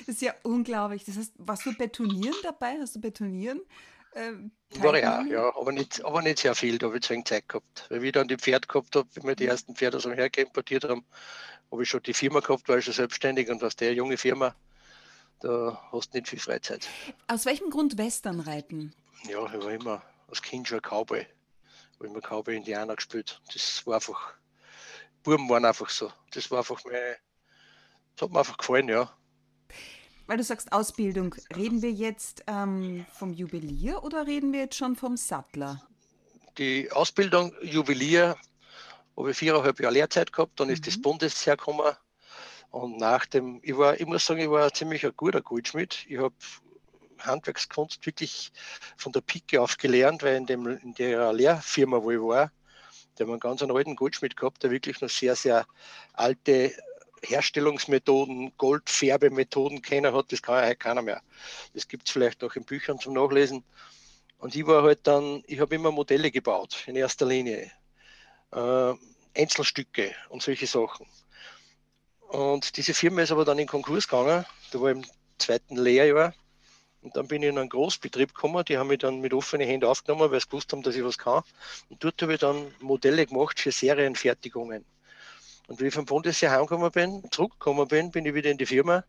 Das 0.06 0.16
ist 0.16 0.22
ja 0.22 0.34
unglaublich. 0.44 1.04
Das 1.06 1.18
heißt, 1.18 1.34
warst 1.38 1.66
du 1.66 1.74
bei 1.78 1.88
Turnieren 1.88 2.36
dabei? 2.44 2.78
Hast 2.80 2.96
du 2.96 3.02
bei 3.02 3.10
Turnieren? 3.10 3.62
Äh, 4.18 4.34
war 4.80 4.98
ja, 4.98 5.22
ja, 5.24 5.56
aber 5.56 5.72
nicht, 5.72 6.04
aber 6.04 6.22
nicht 6.22 6.40
sehr 6.40 6.56
viel, 6.56 6.78
da 6.78 6.88
habe 6.88 6.98
ich 6.98 7.04
zu 7.04 7.24
Zeit 7.24 7.48
gehabt. 7.48 7.86
Weil 7.90 8.04
ich 8.04 8.12
dann 8.12 8.28
die 8.28 8.38
Pferde 8.38 8.68
gehabt 8.68 8.96
habe, 8.96 9.08
wie 9.14 9.24
wir 9.24 9.36
die 9.36 9.46
ersten 9.46 9.76
Pferde 9.76 9.98
aus 9.98 10.04
dem 10.04 10.14
Herke 10.14 10.42
importiert 10.42 10.84
haben, 10.86 11.06
habe 11.72 11.84
ich 11.84 11.90
schon 11.90 12.02
die 12.04 12.14
Firma 12.14 12.40
gehabt, 12.40 12.68
war 12.68 12.78
ich 12.78 12.86
schon 12.86 12.94
selbstständig 12.94 13.50
und 13.50 13.62
was 13.62 13.76
der 13.76 13.94
junge 13.94 14.18
Firma, 14.18 14.56
da 15.40 15.82
hast 15.92 16.14
du 16.14 16.18
nicht 16.18 16.30
viel 16.30 16.40
Freizeit. 16.40 16.88
Aus 17.28 17.46
welchem 17.46 17.70
Grund 17.70 17.98
Western 17.98 18.40
reiten? 18.40 18.94
Ja, 19.30 19.46
ich 19.46 19.64
war 19.64 19.72
immer 19.72 20.02
als 20.28 20.42
Kind 20.42 20.68
schon 20.68 20.82
Cowboy. 20.82 21.22
Ich 21.22 22.00
habe 22.00 22.08
immer 22.08 22.22
Cowboy-Indianer 22.22 22.96
gespielt. 22.96 23.40
Das 23.54 23.86
war 23.86 23.96
einfach, 23.96 24.34
Buben 25.24 25.48
waren 25.50 25.66
einfach 25.66 25.90
so. 25.90 26.12
Das 26.32 26.50
war 26.50 26.60
einfach 26.60 26.84
meine, 26.86 27.18
das 28.16 28.24
hat 28.24 28.32
mir 28.32 28.40
einfach 28.40 28.58
gefallen, 28.58 28.90
ja 28.90 29.17
weil 30.28 30.38
du 30.38 30.44
sagst 30.44 30.72
Ausbildung, 30.72 31.36
reden 31.56 31.82
wir 31.82 31.92
jetzt 31.92 32.44
ähm, 32.48 33.06
vom 33.14 33.34
Juwelier 33.34 34.04
oder 34.04 34.28
reden 34.28 34.54
wir 34.54 34.62
jetzt 34.62 34.76
schon 34.76 34.96
vom 34.96 35.18
Sattler? 35.18 35.82
Die 36.58 36.92
Ausbildung 36.92 37.54
Juwelier 37.62 38.36
habe 39.16 39.32
ich 39.32 39.38
viereinhalb 39.38 39.80
Jahre 39.80 39.94
Lehrzeit 39.94 40.32
gehabt, 40.32 40.60
dann 40.60 40.70
ist 40.70 40.82
mhm. 40.82 40.86
das 40.86 41.02
Bundesheer 41.02 41.58
gekommen. 41.58 41.96
Und 42.70 42.98
nach 42.98 43.26
dem, 43.26 43.60
ich 43.64 43.78
war, 43.78 44.00
ich 44.00 44.06
muss 44.06 44.26
sagen, 44.26 44.42
ich 44.42 44.50
war 44.50 44.72
ziemlich 44.74 45.06
ein 45.06 45.14
guter 45.16 45.42
Goldschmied. 45.42 46.06
Ich 46.10 46.18
habe 46.18 46.36
Handwerkskunst 47.20 48.06
wirklich 48.06 48.52
von 48.98 49.12
der 49.12 49.22
Pike 49.22 49.62
auf 49.62 49.78
gelernt, 49.78 50.22
weil 50.24 50.36
in, 50.36 50.46
dem, 50.46 50.68
in 50.68 50.94
der 50.94 51.34
Lehrfirma, 51.34 52.04
wo 52.04 52.12
ich 52.12 52.20
war, 52.20 52.52
da 53.16 53.24
haben 53.24 53.30
wir 53.30 53.34
einen 53.34 53.40
ganz 53.40 53.64
alten 53.64 53.96
Goldschmied 53.96 54.38
gehabt, 54.38 54.62
der 54.62 54.70
wirklich 54.70 55.02
noch 55.02 55.10
sehr, 55.10 55.36
sehr 55.36 55.66
alte 56.14 56.74
Herstellungsmethoden, 57.24 58.54
Goldfärbemethoden 58.58 59.82
kennen 59.82 60.14
hat, 60.14 60.32
das 60.32 60.42
kann 60.42 60.56
ja 60.56 60.68
heute 60.68 60.76
keiner 60.76 61.02
mehr. 61.02 61.22
Das 61.74 61.88
gibt 61.88 62.08
es 62.08 62.14
vielleicht 62.14 62.44
auch 62.44 62.56
in 62.56 62.64
Büchern 62.64 63.00
zum 63.00 63.14
Nachlesen. 63.14 63.64
Und 64.40 64.56
ich 64.56 64.68
war 64.68 64.84
halt 64.84 65.00
dann, 65.04 65.44
ich 65.48 65.60
habe 65.60 65.76
immer 65.76 65.92
Modelle 65.92 66.32
gebaut, 66.32 66.84
in 66.86 66.96
erster 66.96 67.26
Linie. 67.26 67.72
Äh, 68.52 68.94
Einzelstücke 69.36 70.14
und 70.30 70.42
solche 70.42 70.68
Sachen. 70.68 71.08
Und 72.30 72.78
diese 72.78 72.94
Firma 72.94 73.22
ist 73.22 73.32
aber 73.32 73.46
dann 73.46 73.60
in 73.60 73.68
Konkurs 73.68 74.08
gegangen. 74.08 74.46
Da 74.72 74.82
war 74.82 74.92
im 74.92 75.06
zweiten 75.38 75.78
Lehrjahr. 75.78 76.34
Und 77.02 77.16
dann 77.16 77.28
bin 77.28 77.42
ich 77.42 77.50
in 77.50 77.58
einen 77.58 77.70
Großbetrieb 77.70 78.34
gekommen. 78.34 78.66
Die 78.66 78.78
haben 78.78 78.88
mich 78.88 79.00
dann 79.00 79.22
mit 79.22 79.34
offenen 79.34 79.68
Händen 79.68 79.86
aufgenommen, 79.86 80.32
weil 80.32 80.42
sie 80.42 80.48
gewusst 80.48 80.74
haben, 80.74 80.82
dass 80.82 80.96
ich 80.96 81.04
was 81.04 81.18
kann. 81.18 81.44
Und 81.90 82.04
dort 82.04 82.22
habe 82.22 82.34
ich 82.34 82.40
dann 82.40 82.74
Modelle 82.80 83.26
gemacht 83.26 83.60
für 83.60 83.72
Serienfertigungen. 83.72 84.84
Und 85.68 85.82
wie 85.82 85.88
ich 85.88 85.94
vom 85.94 86.06
Bundesheer 86.06 86.52
heimgekommen 86.52 86.92
bin, 86.92 87.24
zurückgekommen 87.30 87.88
bin, 87.88 88.12
bin 88.12 88.26
ich 88.26 88.34
wieder 88.34 88.50
in 88.50 88.58
die 88.58 88.66
Firma. 88.66 88.96
Und 88.96 89.04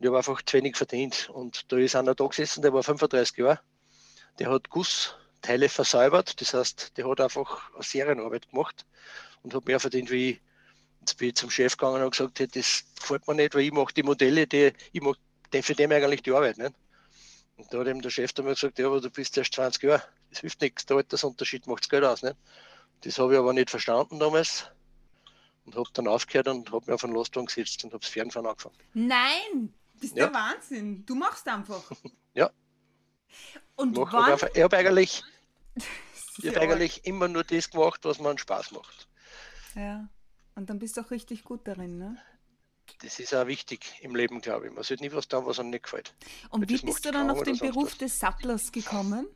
ich 0.00 0.06
habe 0.08 0.18
einfach 0.18 0.42
zu 0.42 0.56
wenig 0.56 0.76
verdient. 0.76 1.30
Und 1.30 1.70
da 1.72 1.78
ist 1.78 1.94
einer 1.94 2.14
da 2.14 2.26
gesessen, 2.26 2.62
der 2.62 2.72
war 2.72 2.82
35 2.82 3.36
Jahre. 3.38 3.60
Der 4.40 4.50
hat 4.50 4.68
Gussteile 4.70 5.68
versäubert. 5.68 6.40
Das 6.40 6.52
heißt, 6.52 6.96
der 6.96 7.08
hat 7.08 7.20
einfach 7.20 7.72
eine 7.74 7.82
Serienarbeit 7.82 8.50
gemacht 8.50 8.86
und 9.42 9.54
hat 9.54 9.66
mehr 9.66 9.78
verdient 9.78 10.10
wie 10.10 10.30
ich. 10.30 10.40
Jetzt 11.00 11.16
bin 11.16 11.28
ich 11.28 11.36
zum 11.36 11.48
Chef 11.48 11.76
gegangen 11.76 12.02
und 12.02 12.10
gesagt, 12.10 12.40
hey, 12.40 12.48
das 12.48 12.84
gefällt 12.98 13.26
mir 13.28 13.34
nicht, 13.34 13.54
weil 13.54 13.62
ich 13.62 13.72
mache 13.72 13.94
die 13.94 14.02
Modelle, 14.02 14.46
die, 14.46 14.72
ich 14.92 15.00
mache 15.00 15.16
für 15.62 15.74
dem 15.74 15.92
eigentlich 15.92 16.22
die 16.22 16.32
Arbeit. 16.32 16.58
Nicht? 16.58 16.74
Und 17.56 17.72
da 17.72 17.78
hat 17.78 17.86
eben 17.86 18.02
der 18.02 18.10
Chef 18.10 18.32
dann 18.32 18.46
gesagt, 18.46 18.78
ja, 18.78 18.86
aber 18.86 19.00
du 19.00 19.10
bist 19.10 19.38
erst 19.38 19.54
20 19.54 19.82
Jahre, 19.84 20.02
das 20.30 20.40
hilft 20.40 20.60
nichts, 20.60 20.86
der 20.86 20.98
Altersunterschied 20.98 21.66
macht 21.66 21.84
das 21.84 21.88
Geld 21.88 22.04
aus. 22.04 22.22
Nicht? 22.22 22.36
Das 23.02 23.18
habe 23.18 23.32
ich 23.32 23.38
aber 23.38 23.52
nicht 23.52 23.70
verstanden 23.70 24.18
damals 24.18 24.66
und 25.68 25.76
habe 25.76 25.88
dann 25.92 26.08
aufgehört 26.08 26.48
und 26.48 26.72
habe 26.72 26.86
mir 26.86 26.94
auf 26.94 27.04
einen 27.04 27.14
Lastwagen 27.14 27.46
gesetzt 27.46 27.84
und 27.84 27.92
habe 27.92 28.00
das 28.00 28.08
Fernfahren 28.08 28.46
angefangen. 28.46 28.74
Nein, 28.94 29.74
das 29.94 30.04
ist 30.04 30.16
ja. 30.16 30.26
der 30.26 30.34
Wahnsinn. 30.34 31.04
Du 31.04 31.14
machst 31.14 31.46
einfach. 31.46 31.82
ja. 32.34 32.50
Und 33.76 33.96
Mach 33.96 34.12
wann? 34.12 34.32
Einfach, 34.32 34.48
ich 34.54 34.62
habe 34.62 34.76
eigentlich, 34.76 35.22
ich 36.38 36.48
hab 36.48 36.56
eigentlich 36.56 37.04
immer 37.04 37.28
nur 37.28 37.44
das 37.44 37.70
gemacht, 37.70 38.00
was 38.04 38.18
mir 38.18 38.38
Spaß 38.38 38.72
macht. 38.72 39.08
Ja. 39.74 40.08
Und 40.54 40.70
dann 40.70 40.78
bist 40.78 40.96
du 40.96 41.02
auch 41.02 41.10
richtig 41.10 41.44
gut 41.44 41.68
darin, 41.68 41.98
ne? 41.98 42.16
das 43.02 43.20
ist 43.20 43.34
auch 43.34 43.46
wichtig 43.46 43.94
im 44.00 44.16
Leben, 44.16 44.40
glaube 44.40 44.66
ich. 44.66 44.72
Man 44.72 44.82
sollte 44.82 45.04
nie 45.04 45.12
was 45.12 45.28
tun, 45.28 45.46
was 45.46 45.60
einem 45.60 45.70
nicht 45.70 45.84
gefällt. 45.84 46.14
Und 46.50 46.68
wie 46.68 46.78
bist 46.78 47.04
du 47.04 47.12
dann 47.12 47.30
auf 47.30 47.42
den 47.42 47.58
Beruf 47.58 47.92
was. 47.92 47.98
des 47.98 48.18
Sattlers 48.18 48.72
gekommen? 48.72 49.28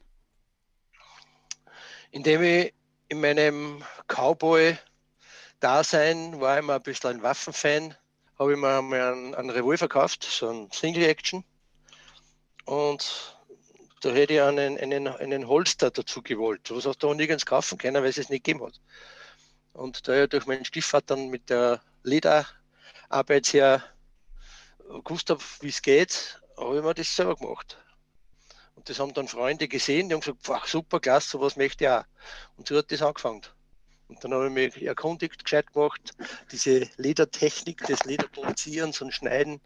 Indem 2.11 2.42
ich 2.42 2.75
in 3.09 3.21
meinem 3.21 3.85
Cowboy-Dasein 5.62 6.40
war 6.40 6.59
ich 6.59 6.64
mal 6.64 6.77
ein 6.77 6.83
bisschen 6.83 7.11
ein 7.11 7.22
Waffenfan, 7.22 7.94
habe 8.37 8.53
ich 8.53 8.59
mir 8.59 8.79
einmal 8.79 9.12
einen, 9.12 9.35
einen 9.37 9.51
Revolver 9.51 9.87
gekauft, 9.87 10.25
so 10.25 10.48
ein 10.48 10.68
Single-Action. 10.72 11.44
Und 12.64 13.38
da 14.01 14.11
hätte 14.11 14.35
ich 14.35 14.42
einen, 14.42 14.77
einen, 14.77 15.07
einen 15.07 15.46
Holster 15.46 15.92
dazu 15.92 16.20
gewollt. 16.20 16.68
Was 16.72 16.87
auch 16.87 17.14
nirgends 17.14 17.46
kaufen 17.46 17.79
können, 17.79 18.03
weil 18.03 18.11
es 18.11 18.18
es 18.18 18.29
nicht 18.29 18.44
gegeben 18.44 18.66
hat. 18.66 18.81
Und 19.72 20.09
da 20.09 20.25
ich 20.25 20.31
durch 20.31 20.46
meinen 20.46 20.64
Stiefvater 20.64 21.16
mit 21.16 21.48
der 21.48 21.81
Lederarbeit 22.03 23.46
sehr 23.46 23.85
gewusst 25.05 25.31
habe, 25.31 25.42
wie 25.61 25.68
es 25.68 25.81
geht, 25.81 26.40
habe 26.57 26.79
ich 26.79 26.83
mir 26.83 26.94
das 26.94 27.14
selber 27.14 27.37
gemacht. 27.37 27.79
Und 28.75 28.88
das 28.88 28.98
haben 28.98 29.14
dann 29.14 29.29
Freunde 29.29 29.68
gesehen, 29.68 30.09
die 30.09 30.16
haben 30.16 30.22
gesagt, 30.22 30.68
super, 30.68 30.98
klasse, 30.98 31.31
sowas 31.31 31.57
möchte 31.57 31.85
ich 31.85 31.90
auch. 31.90 32.05
Und 32.57 32.66
so 32.66 32.77
hat 32.77 32.90
das 32.90 33.01
angefangen. 33.01 33.42
Und 34.12 34.22
dann 34.22 34.35
habe 34.35 34.46
ich 34.46 34.53
mich 34.53 34.83
erkundigt, 34.87 35.42
gescheit 35.42 35.72
gemacht, 35.72 36.12
diese 36.51 36.87
Ledertechnik 36.98 37.79
des 37.87 38.05
Lederproduzierens 38.05 39.01
und 39.01 39.11
Schneiden, 39.11 39.59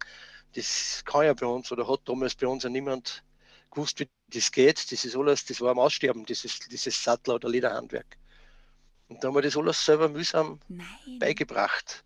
das 0.54 1.02
kann 1.04 1.24
ja 1.24 1.34
bei 1.34 1.46
uns 1.46 1.72
oder 1.72 1.88
hat 1.88 2.02
damals 2.04 2.36
bei 2.36 2.46
uns 2.46 2.62
ja 2.62 2.70
niemand 2.70 3.24
gewusst, 3.72 3.98
wie 3.98 4.08
das 4.32 4.52
geht. 4.52 4.92
Das 4.92 5.04
ist 5.04 5.16
alles, 5.16 5.44
das 5.44 5.60
war 5.60 5.72
am 5.72 5.80
Aussterben, 5.80 6.24
dieses, 6.24 6.60
dieses 6.60 7.02
Sattler- 7.02 7.34
oder 7.34 7.48
Lederhandwerk. 7.48 8.16
Und 9.08 9.22
da 9.22 9.28
haben 9.28 9.34
wir 9.34 9.42
das 9.42 9.56
alles 9.56 9.84
selber 9.84 10.08
mühsam 10.08 10.60
Nein. 10.68 10.86
beigebracht. 11.18 12.04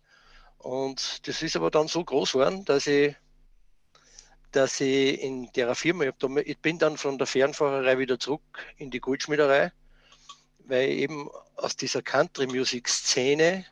Und 0.57 1.27
das 1.27 1.43
ist 1.43 1.55
aber 1.55 1.69
dann 1.69 1.87
so 1.87 2.03
groß 2.03 2.31
geworden, 2.31 2.65
dass 2.65 2.87
ich, 2.87 3.15
dass 4.51 4.81
ich 4.81 5.21
in 5.21 5.51
der 5.53 5.75
Firma, 5.75 6.05
ich, 6.05 6.13
da, 6.17 6.27
ich 6.37 6.57
bin 6.57 6.79
dann 6.79 6.97
von 6.97 7.19
der 7.19 7.27
Fernfahrerei 7.27 7.99
wieder 7.99 8.17
zurück 8.17 8.41
in 8.77 8.89
die 8.89 8.99
Goldschmiederei, 8.99 9.71
weil 10.65 10.89
eben 10.89 11.29
aus 11.55 11.75
dieser 11.75 12.01
Country-Music-Szene 12.01 13.65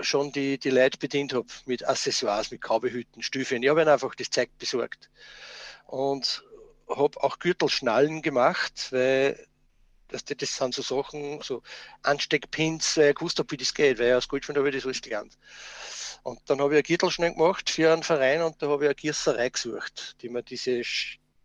schon 0.00 0.32
die, 0.32 0.58
die 0.58 0.70
Leute 0.70 0.98
bedient 0.98 1.34
habe 1.34 1.46
mit 1.66 1.86
Accessoires, 1.86 2.50
mit 2.50 2.60
Kaubehüten, 2.60 3.22
Stüffeln. 3.22 3.62
Ich 3.62 3.68
habe 3.68 3.82
ihnen 3.82 3.90
einfach 3.90 4.14
das 4.14 4.30
Zeug 4.30 4.50
besorgt. 4.58 5.10
Und 5.86 6.44
habe 6.88 7.22
auch 7.22 7.38
Gürtelschnallen 7.38 8.22
gemacht, 8.22 8.88
weil 8.90 9.46
das, 10.08 10.24
das 10.24 10.56
sind 10.56 10.74
so 10.74 10.82
Sachen, 10.82 11.40
so 11.42 11.62
Ansteckpins, 12.02 12.96
weil 12.96 13.10
ich 13.10 13.16
gewusst 13.16 13.38
habe, 13.38 13.50
wie 13.52 13.56
das 13.56 13.74
geht, 13.74 13.98
weil 13.98 14.14
als 14.14 14.28
Goldschmied 14.28 14.58
habe 14.58 14.68
ich 14.68 14.76
das 14.76 14.84
alles 14.84 15.02
gelernt. 15.02 15.38
Und 16.22 16.40
dann 16.46 16.60
habe 16.60 16.74
ich 16.74 16.78
ein 16.78 16.84
Gürtelschnallen 16.84 17.36
gemacht 17.36 17.70
für 17.70 17.92
einen 17.92 18.02
Verein 18.02 18.42
und 18.42 18.60
da 18.60 18.68
habe 18.68 18.84
ich 18.84 18.88
eine 18.88 18.94
Gießerei 18.94 19.48
gesucht, 19.50 20.16
die 20.20 20.28
mir 20.28 20.42
diese, 20.42 20.82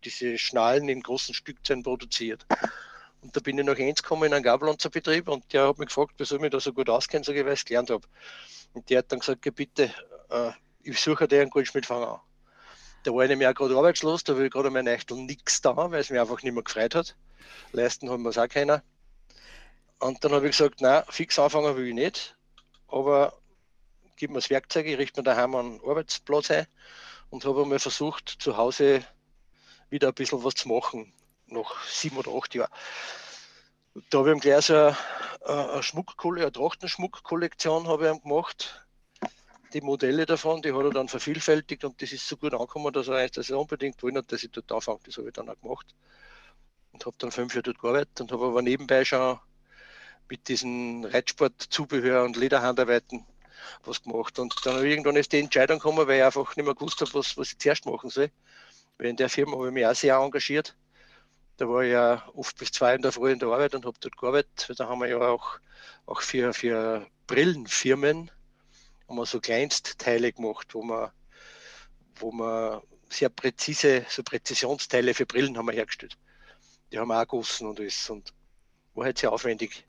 diese 0.04 0.38
Schnallen 0.38 0.88
in 0.88 1.02
großen 1.02 1.34
Stückzahlen 1.34 1.82
produziert. 1.82 2.44
Und 3.22 3.36
da 3.36 3.40
bin 3.40 3.58
ich 3.58 3.64
nach 3.64 3.78
Enz 3.78 4.02
gekommen 4.02 4.24
in 4.24 4.34
einen 4.34 4.44
Gabelonzerbetrieb 4.44 5.28
und 5.28 5.52
der 5.52 5.68
hat 5.68 5.78
mich 5.78 5.88
gefragt, 5.88 6.14
wieso 6.18 6.36
ich 6.36 6.40
mich 6.40 6.50
da 6.50 6.60
so 6.60 6.72
gut 6.72 6.88
auskenne, 6.88 7.24
sage 7.24 7.40
ich, 7.40 7.44
weil 7.44 7.54
ich 7.54 7.60
es 7.60 7.64
gelernt 7.64 7.90
habe. 7.90 8.06
Und 8.72 8.88
der 8.90 8.98
hat 8.98 9.10
dann 9.10 9.20
gesagt, 9.20 9.42
bitte, 9.54 9.92
äh, 10.30 10.52
ich 10.82 11.00
suche 11.00 11.26
dir 11.26 11.40
einen 11.40 11.50
Goldschmiedfang 11.50 12.04
an. 12.04 12.20
Da 13.02 13.12
war 13.12 13.22
ich 13.22 13.30
nämlich 13.30 13.48
auch 13.48 13.54
gerade 13.54 13.76
arbeitslos, 13.76 14.24
da 14.24 14.36
will 14.36 14.46
ich 14.46 14.52
gerade 14.52 14.70
mein 14.70 14.88
Eichtel 14.88 15.16
nichts 15.16 15.60
da, 15.60 15.76
weil 15.76 16.00
es 16.00 16.10
mich 16.10 16.20
einfach 16.20 16.42
nicht 16.42 16.52
mehr 16.52 16.62
gefreut 16.62 16.94
hat. 16.94 17.16
Leisten 17.72 18.10
haben 18.10 18.22
wir 18.22 18.30
es 18.30 18.38
auch 18.38 18.48
keiner. 18.48 18.82
Und 19.98 20.22
dann 20.24 20.32
habe 20.32 20.46
ich 20.46 20.56
gesagt, 20.56 20.80
nein, 20.80 21.04
fix 21.08 21.38
anfangen 21.38 21.76
will 21.76 21.86
ich 21.86 21.94
nicht, 21.94 22.36
aber 22.88 23.32
gib 24.16 24.30
mir 24.30 24.38
das 24.38 24.50
Werkzeug, 24.50 24.86
ich 24.86 24.98
richte 24.98 25.20
mir 25.20 25.24
daheim 25.24 25.54
einen 25.54 25.80
Arbeitsplatz 25.80 26.50
ein 26.50 26.66
und 27.30 27.44
habe 27.44 27.62
einmal 27.62 27.78
versucht, 27.78 28.28
zu 28.40 28.56
Hause 28.56 29.04
wieder 29.88 30.08
ein 30.08 30.14
bisschen 30.14 30.42
was 30.44 30.54
zu 30.54 30.68
machen, 30.68 31.12
nach 31.46 31.84
sieben 31.84 32.16
oder 32.16 32.32
acht 32.32 32.54
Jahren. 32.54 32.72
Da 34.10 34.18
habe 34.18 34.34
ich 34.34 34.40
gleich 34.40 34.66
so 34.66 34.74
eine, 34.74 34.96
eine 35.44 35.82
Schmuckkolle, 35.82 36.42
eine 36.42 36.52
Trachtenschmuckkollektion 36.52 37.84
gemacht 37.84 38.86
die 39.72 39.80
Modelle 39.80 40.26
davon, 40.26 40.62
die 40.62 40.72
hat 40.72 40.84
er 40.84 40.90
dann 40.90 41.08
vervielfältigt 41.08 41.84
und 41.84 42.00
das 42.00 42.12
ist 42.12 42.26
so 42.26 42.36
gut 42.36 42.54
angekommen, 42.54 42.92
dass 42.92 43.08
er, 43.08 43.28
dass 43.28 43.50
er 43.50 43.58
unbedingt 43.58 44.02
wollen 44.02 44.16
hat, 44.16 44.32
dass 44.32 44.42
ich 44.42 44.50
dort 44.50 44.70
anfange. 44.72 45.00
Das 45.04 45.18
habe 45.18 45.28
ich 45.28 45.34
dann 45.34 45.48
auch 45.48 45.60
gemacht. 45.60 45.86
Und 46.92 47.04
habe 47.04 47.16
dann 47.18 47.30
fünf 47.30 47.52
Jahre 47.54 47.64
dort 47.64 47.80
gearbeitet 47.80 48.20
und 48.20 48.32
habe 48.32 48.46
aber 48.46 48.62
nebenbei 48.62 49.04
schon 49.04 49.38
mit 50.28 50.48
diesen 50.48 51.04
Reitsportzubehör 51.04 52.24
und 52.24 52.36
Lederhandarbeiten 52.36 53.26
was 53.84 54.02
gemacht. 54.02 54.38
Und 54.38 54.54
dann 54.64 54.84
irgendwann 54.84 55.16
ist 55.16 55.32
die 55.32 55.40
Entscheidung 55.40 55.78
gekommen, 55.78 56.06
weil 56.06 56.18
ich 56.18 56.24
einfach 56.24 56.56
nicht 56.56 56.64
mehr 56.64 56.74
gewusst 56.74 57.00
habe, 57.00 57.12
was, 57.14 57.36
was 57.36 57.52
ich 57.52 57.58
zuerst 57.58 57.86
machen 57.86 58.10
soll. 58.10 58.30
Weil 58.98 59.08
in 59.08 59.16
der 59.16 59.28
Firma 59.28 59.56
habe 59.56 59.68
ich 59.68 59.74
mich 59.74 59.86
auch 59.86 59.94
sehr 59.94 60.16
engagiert. 60.16 60.74
Da 61.58 61.68
war 61.68 61.82
ich 61.82 61.92
ja 61.92 62.28
oft 62.34 62.58
bis 62.58 62.70
zwei 62.70 62.94
in 62.94 63.02
der 63.02 63.12
Früh 63.12 63.32
in 63.32 63.38
der 63.38 63.48
Arbeit 63.48 63.74
und 63.74 63.86
habe 63.86 63.96
dort 63.98 64.16
gearbeitet. 64.16 64.78
Da 64.78 64.88
haben 64.88 65.00
wir 65.00 65.08
ja 65.08 65.18
auch, 65.18 65.58
auch 66.04 66.20
für, 66.20 66.52
für 66.52 67.06
Brillenfirmen 67.26 68.30
haben 69.08 69.16
wir 69.16 69.26
so 69.26 69.40
Kleinstteile 69.40 70.32
gemacht, 70.32 70.74
wo 70.74 70.82
man, 70.82 71.10
wo 72.16 72.30
man 72.32 72.82
sehr 73.08 73.28
präzise, 73.28 74.04
so 74.08 74.22
Präzisionsteile 74.22 75.14
für 75.14 75.26
Brillen 75.26 75.56
haben 75.56 75.66
wir 75.66 75.74
hergestellt. 75.74 76.16
Die 76.92 76.98
haben 76.98 77.08
wir 77.08 77.16
auch 77.16 77.22
gegossen 77.22 77.68
und 77.68 77.80
alles 77.80 78.10
und 78.10 78.32
war 78.94 79.06
halt 79.06 79.18
sehr 79.18 79.32
aufwendig. 79.32 79.84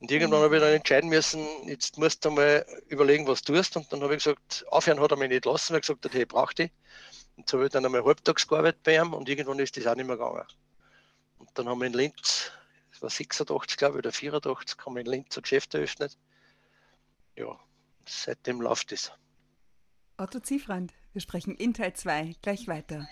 Und 0.00 0.10
irgendwann 0.10 0.42
habe 0.42 0.56
ich 0.56 0.62
dann 0.62 0.72
entscheiden 0.72 1.08
müssen, 1.08 1.46
jetzt 1.66 1.98
musst 1.98 2.24
du 2.24 2.30
mal 2.30 2.66
überlegen, 2.88 3.26
was 3.26 3.42
du 3.42 3.54
tust. 3.54 3.76
Und 3.76 3.90
dann 3.92 4.02
habe 4.02 4.14
ich 4.14 4.24
gesagt, 4.24 4.64
aufhören 4.68 5.00
hat 5.00 5.10
er 5.10 5.16
mich 5.16 5.28
nicht 5.28 5.44
lassen, 5.44 5.70
weil 5.70 5.78
er 5.78 5.80
gesagt 5.80 6.04
hat, 6.04 6.12
hey, 6.12 6.22
ich 6.22 6.28
brauche 6.28 6.54
die. 6.54 6.70
Und 7.36 7.48
so 7.48 7.56
habe 7.56 7.66
ich 7.66 7.72
dann 7.72 7.84
einmal 7.84 8.04
halbtags 8.04 8.46
gearbeitet 8.46 8.82
bei 8.82 8.96
ihm 8.96 9.14
und 9.14 9.28
irgendwann 9.28 9.58
ist 9.58 9.76
das 9.76 9.86
auch 9.86 9.94
nicht 9.94 10.06
mehr 10.06 10.16
gegangen. 10.16 10.44
Und 11.44 11.58
dann 11.58 11.68
haben 11.68 11.80
wir 11.80 11.86
in 11.86 11.92
Linz, 11.92 12.50
das 12.90 13.02
war 13.02 13.10
86, 13.10 13.76
glaube 13.76 13.94
ich, 13.94 13.98
oder 13.98 14.12
84, 14.12 14.78
haben 14.84 14.94
wir 14.94 15.00
in 15.00 15.06
Linz 15.06 15.36
ein 15.36 15.42
Geschäft 15.42 15.74
eröffnet. 15.74 16.16
Ja, 17.36 17.58
seitdem 18.08 18.62
läuft 18.62 18.92
es. 18.92 19.12
Otto 20.16 20.40
Ziefrand, 20.40 20.94
wir 21.12 21.20
sprechen 21.20 21.54
in 21.54 21.74
Teil 21.74 21.92
2 21.92 22.36
gleich 22.40 22.66
weiter. 22.66 23.06